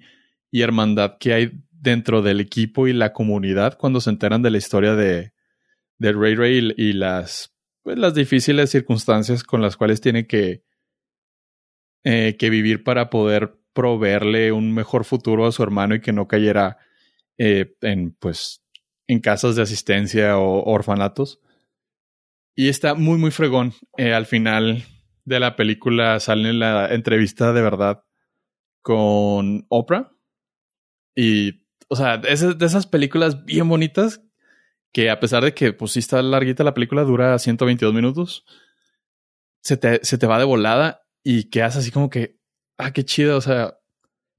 [0.52, 4.58] y, hermandad que hay dentro del equipo y la comunidad cuando se enteran de la
[4.58, 5.34] historia de,
[5.98, 10.64] de Ray Ray y, las, pues, las difíciles circunstancias con las cuales tiene que,
[12.06, 16.26] eh, que vivir para poder proveerle un mejor futuro a su hermano y que no
[16.26, 16.78] cayera
[17.38, 18.63] eh, en, pues,
[19.08, 21.42] en casas de asistencia o orfanatos.
[22.56, 23.74] Y está muy, muy fregón.
[23.98, 24.84] Eh, al final
[25.26, 28.04] de la película sale la entrevista de verdad
[28.82, 30.12] con Oprah.
[31.16, 34.22] Y, o sea, es de esas películas bien bonitas
[34.94, 38.46] que a pesar de que pues sí está larguita la película, dura 122 minutos,
[39.62, 42.38] se te, se te va de volada y quedas así como que,
[42.78, 43.80] ah, qué chido, o sea,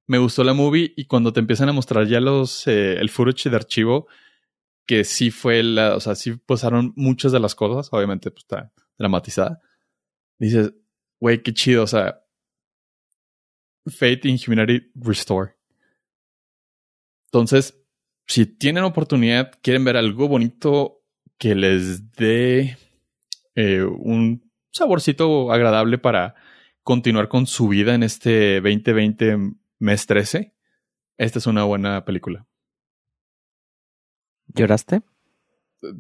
[0.07, 3.51] me gustó la movie y cuando te empiezan a mostrar ya los, eh, el footage
[3.51, 4.07] de archivo,
[4.87, 8.73] que sí fue la, o sea, sí pasaron muchas de las cosas, obviamente pues está
[8.99, 9.61] dramatizada,
[10.39, 10.73] dices,
[11.21, 12.21] güey, qué chido, o sea,
[13.87, 15.57] Fate in Humanity Restore.
[17.27, 17.79] Entonces,
[18.27, 21.03] si tienen oportunidad, quieren ver algo bonito
[21.37, 22.79] que les dé
[23.55, 26.35] eh, un saborcito agradable para
[26.83, 29.37] continuar con su vida en este 2020
[29.79, 30.55] mes 13,
[31.19, 32.47] esta es una buena película.
[34.55, 35.03] ¿Lloraste?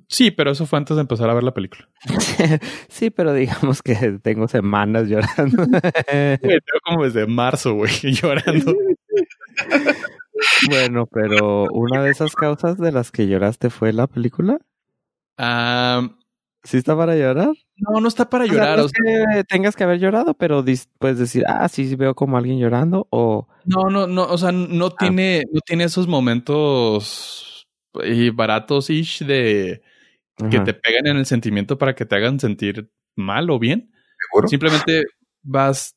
[0.08, 1.88] Sí, pero eso fue antes de empezar a ver la película.
[2.88, 5.64] sí, pero digamos que tengo semanas llorando.
[6.10, 8.74] tengo como desde marzo, güey, llorando.
[10.68, 14.58] Bueno, pero una de esas causas de las que lloraste fue la película.
[16.62, 17.52] ¿Sí está para llorar?
[17.76, 18.80] No, no está para llorar.
[18.80, 20.64] O que tengas que haber llorado, pero
[20.98, 23.48] puedes decir, ah, sí, veo como alguien llorando o...
[23.64, 24.94] No, no, no, o sea, no ah.
[24.98, 27.53] tiene, no tiene esos momentos
[28.04, 29.82] y baratos ish de
[30.50, 33.92] que te pegan en el sentimiento para que te hagan sentir mal o bien.
[34.30, 34.48] ¿Seguro?
[34.48, 35.02] Simplemente
[35.42, 35.96] vas,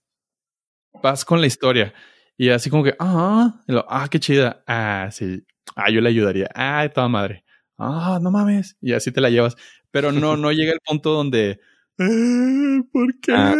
[1.01, 1.93] vas con la historia
[2.37, 4.63] y así como que, ah, ah, qué chida.
[4.67, 5.43] Ah, sí.
[5.75, 6.49] Ah, yo le ayudaría.
[6.53, 7.43] Ah, toda madre.
[7.77, 8.77] Ah, no mames.
[8.79, 9.55] Y así te la llevas.
[9.91, 11.59] Pero no, no llega el punto donde,
[11.97, 13.31] eh, ¿por qué?
[13.33, 13.55] Ah,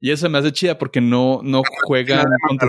[0.00, 2.66] Y eso me hace chida porque no, no juegan con tu-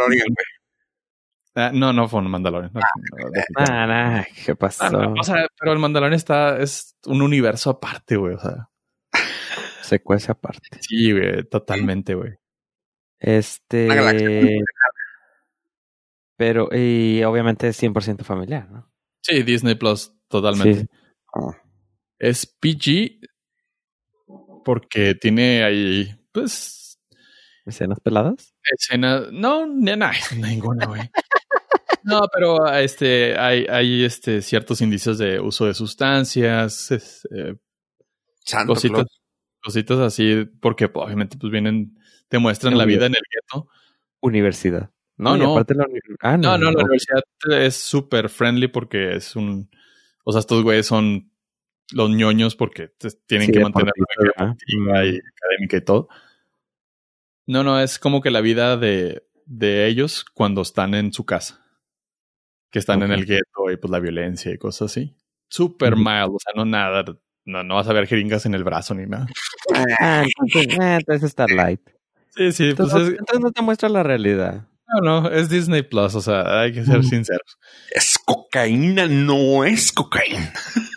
[1.60, 2.72] Ah, no, no fue un Mandalorian.
[2.72, 3.42] No, no.
[3.58, 4.84] Ah, nah, ¿qué pasó?
[4.86, 8.36] Ah, no, o sea, pero el Mandalorian está, es un universo aparte, güey.
[8.36, 8.70] O sea,
[9.82, 10.68] Se cuece aparte.
[10.82, 12.34] sí, güey, totalmente, güey.
[13.20, 13.88] Este.
[16.36, 18.92] Pero, y obviamente es 100% familiar, ¿no?
[19.22, 20.82] Sí, Disney Plus, totalmente.
[20.82, 20.88] Sí.
[22.20, 23.20] Es PG
[24.64, 27.00] porque tiene ahí, pues,
[27.66, 28.54] ¿Escenas peladas?
[28.64, 29.32] escenas.
[29.32, 31.02] No, ni- nah, ninguna, güey.
[32.08, 37.56] No, pero este, hay, hay este, ciertos indicios de uso de sustancias, es, eh,
[38.66, 39.06] cositas,
[39.62, 41.98] cositas así, porque pues, obviamente pues vienen,
[42.30, 43.68] te muestran la vida en el gueto.
[44.22, 44.90] Universidad.
[45.18, 45.52] No, no.
[45.52, 45.86] aparte la
[46.22, 46.86] ah, No, no, la ok.
[46.86, 47.24] universidad
[47.60, 49.70] es súper friendly porque es un.
[50.24, 51.32] O sea, estos güeyes son
[51.94, 56.08] los ñoños porque te- tienen Sí, que mantener la vida y académica y todo.
[57.46, 61.66] No, no, es como que la vida de, de ellos cuando están en su casa.
[62.72, 65.16] Que están en el gueto y pues la violencia y cosas así.
[65.50, 66.02] Súper Ujú.
[66.04, 67.06] mild, o sea, no nada.
[67.46, 69.28] No, no vas a ver jeringas en el brazo ni nada.
[70.00, 71.80] Ah, entonces, ah, entonces está light.
[72.36, 74.68] Sí, sí, pues Entonces, es- entonces no te muestra la realidad.
[75.02, 77.58] no, no, es Disney Plus, o sea, hay que ser sinceros.
[77.92, 80.52] Es cocaína, no es cocaína.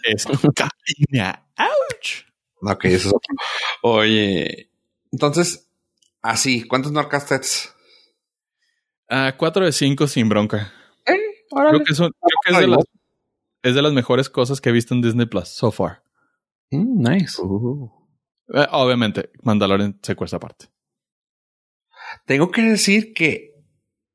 [0.05, 0.25] Es
[1.07, 1.47] cocaína.
[1.57, 2.25] ¡Ouch!
[2.63, 3.35] Ok, eso es otro.
[3.83, 4.71] Oye,
[5.13, 5.69] entonces,
[6.23, 7.73] así, ¿cuántos Norcastets?
[9.09, 10.73] Ah, 4 de 5 sin bronca.
[11.51, 12.85] Creo que, son, creo que es, de las,
[13.63, 16.03] es de las mejores cosas que he visto en Disney Plus so far.
[16.71, 17.43] Mm, nice.
[17.43, 17.91] Uh,
[18.53, 20.67] Eh, obviamente, Mandalorian se cuesta aparte.
[22.27, 23.55] Tengo que decir que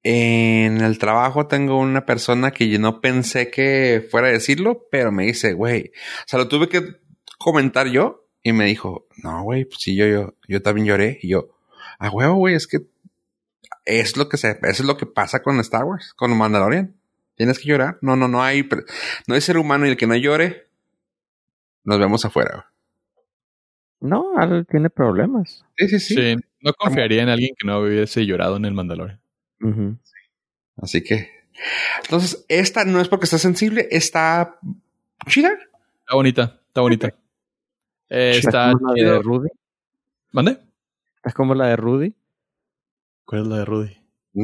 [0.03, 5.11] en el trabajo tengo una persona que yo no pensé que fuera a decirlo, pero
[5.11, 6.83] me dice, güey, o sea, lo tuve que
[7.39, 11.29] comentar yo y me dijo, no, güey, pues sí, yo, yo, yo también lloré y
[11.29, 11.57] yo,
[11.97, 12.79] a huevo, güey, es que
[13.86, 16.95] es lo que se, eso es lo que pasa con Star Wars, con Mandalorian.
[17.36, 17.97] Tienes que llorar.
[18.01, 18.67] No, no, no hay,
[19.27, 20.67] no hay ser humano y el que no llore,
[21.83, 22.71] nos vemos afuera.
[23.99, 25.65] no, Al tiene problemas.
[25.77, 26.15] Sí, sí, sí.
[26.15, 26.36] Sí.
[26.61, 29.19] no confiaría en alguien que no hubiese llorado en el Mandalorian.
[29.61, 29.97] Ujú.
[30.77, 31.29] Así que,
[32.03, 34.59] entonces, esta no es porque está sensible, está
[35.27, 35.51] chida.
[35.51, 37.07] Está bonita, está bonita.
[38.09, 39.19] Eh, ¿Estás está como la de.
[39.21, 39.49] Rudy?
[40.31, 40.59] ¿Mande?
[41.15, 42.13] ¿Estás como la de Rudy?
[43.25, 43.97] ¿Cuál es la de Rudy?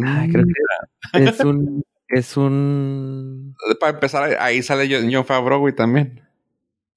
[0.06, 1.84] Ah, creo que es un.
[2.12, 3.56] Es un.
[3.80, 6.22] Para empezar, ahí sale John Favreau, güey, también.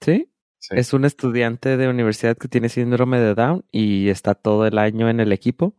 [0.01, 0.31] ¿Sí?
[0.59, 0.75] Sí.
[0.77, 5.09] Es un estudiante de universidad que tiene síndrome de Down y está todo el año
[5.09, 5.75] en el equipo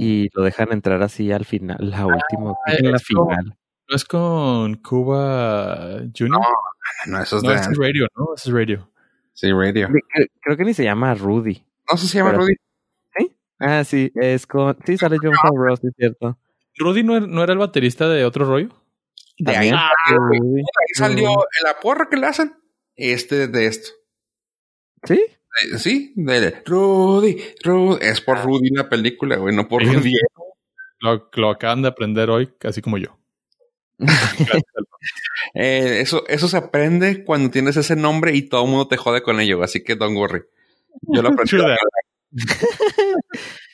[0.00, 3.56] y lo dejan entrar así al final, la última, en la final.
[3.88, 6.42] ¿No es con Cuba Junior?
[7.06, 8.34] No, eso es No, de es Radio, ¿no?
[8.34, 8.90] Ese es Radio.
[9.32, 9.86] Sí, radio.
[9.86, 11.64] Creo, creo que ni se llama Rudy.
[11.88, 12.54] No sé si se llama Rudy.
[13.60, 14.76] Ah, sí, es con.
[14.84, 16.38] Sí, sale John Favreau, sí, es cierto.
[16.78, 18.68] ¿Rudy no era, no era el baterista de otro rollo?
[19.38, 19.80] De ahí, güey.
[20.10, 20.60] Rudy.
[20.60, 21.30] Ahí salió
[21.64, 22.54] la porra que le hacen.
[22.96, 23.90] Este de esto.
[25.04, 27.98] Sí, Eh, Sí, de Rudy, Rudy.
[28.00, 29.84] Es por Rudy la película, güey, no por.
[29.84, 30.14] Rudy.
[31.00, 33.18] Lo, lo acaban de aprender hoy, así como yo.
[35.54, 39.22] Eh, eso, eso se aprende cuando tienes ese nombre y todo el mundo te jode
[39.22, 39.62] con ello.
[39.62, 40.42] Así que don't worry.
[41.02, 41.56] Yo lo aprendí.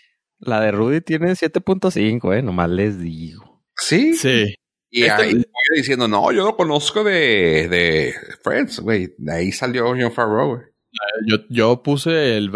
[0.47, 3.63] La de Rudy tiene 7.5, eh, nomás les digo.
[3.77, 4.15] Sí.
[4.15, 4.55] Sí.
[4.91, 9.15] Y Esta- ahí voy diciendo, no, yo lo conozco de, de Friends, güey.
[9.19, 10.63] De ahí salió John Favreau, güey.
[11.27, 12.53] Yo, yo puse el-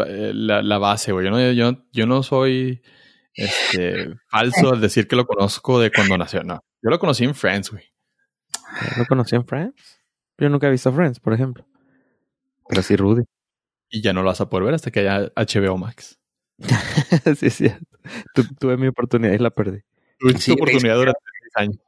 [0.47, 1.25] la, la base, güey.
[1.25, 2.81] Yo no, yo, yo no soy
[3.35, 6.45] este, falso al decir que lo conozco de cuando nació.
[6.45, 6.61] No.
[6.81, 7.83] Yo lo conocí en Friends, güey.
[8.97, 10.01] ¿Lo conocí en Friends?
[10.39, 11.67] Yo nunca he visto Friends, por ejemplo.
[12.69, 13.25] Pero sí Rudy.
[13.91, 16.18] Y ya no lo vas a poder ver hasta que haya HBO Max.
[17.51, 17.73] sí.
[18.35, 19.81] Tu- tuve mi oportunidad y la perdí.
[20.19, 21.79] Tuviste Sí, tu oportunidad durante seis años.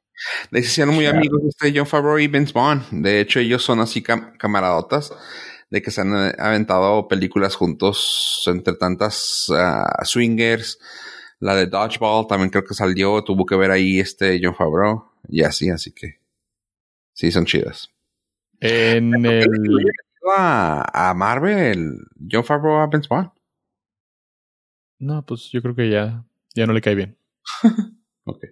[0.51, 2.83] De hicieron muy amigos este John Favreau y Vince Vaughn.
[3.03, 5.13] De hecho, ellos son así cam- camaradotas
[5.71, 10.79] de que se han eh, aventado películas juntos entre tantas ah, swingers.
[11.39, 13.25] La de Dodgeball también creo que salió.
[13.25, 16.19] Tuvo que ver ahí este John Favreau y así, así que
[17.15, 17.89] sí, son chidas.
[18.61, 19.47] En el.
[20.37, 21.97] A, a Marvel,
[22.31, 23.33] John Favreau a Vince Vaughn.
[25.01, 26.25] No, pues yo creo que ya,
[26.55, 27.17] ya no le cae bien.
[28.25, 28.45] Ok.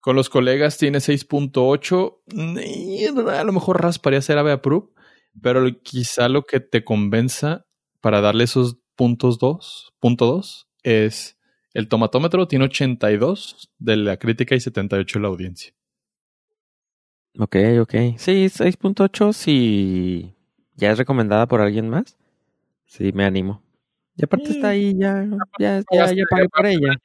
[0.00, 2.22] Con los colegas tiene 6.8.
[2.34, 4.88] Mm, A lo mejor rasparía ser ave approve,
[5.42, 7.66] Pero quizá lo que te convenza
[8.00, 11.38] para darle esos puntos 2, punto 2, es
[11.74, 15.74] el tomatómetro tiene 82 de la crítica y 78 de la audiencia.
[17.38, 17.94] Ok, ok.
[18.18, 20.34] Sí, 6.8 si
[20.74, 22.16] ya es recomendada por alguien más.
[22.86, 23.62] Sí, me animo.
[24.16, 25.26] Y aparte está ahí, ya,
[25.58, 26.96] ya, ya, ya pagué por ella.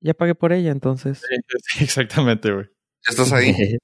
[0.00, 1.22] Ya pagué por ella, entonces.
[1.62, 2.66] Sí, exactamente, güey.
[3.06, 3.54] ¿Ya estás ahí?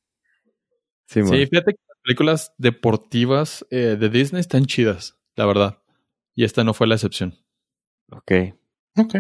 [1.07, 5.83] sí, fíjate que las películas deportivas eh, de Disney están chidas, la verdad.
[6.35, 7.39] Y esta no fue la excepción.
[8.11, 8.33] Ok.
[8.97, 9.15] Ok.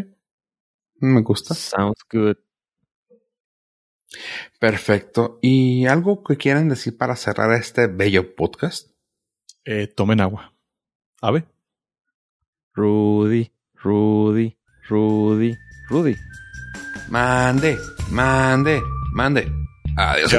[0.97, 1.55] Me gusta.
[1.55, 2.37] Sounds good.
[4.59, 5.39] Perfecto.
[5.41, 8.91] ¿Y algo que quieran decir para cerrar este bello podcast?
[9.65, 10.55] Eh, tomen agua.
[11.21, 11.47] ¿Ave?
[12.81, 13.51] Rudy,
[13.85, 14.57] Rudy,
[14.89, 15.55] Rudy,
[15.91, 16.17] Rudy.
[17.11, 17.77] Mande,
[18.11, 18.81] mande,
[19.13, 19.53] mande.
[19.99, 20.33] Adiós,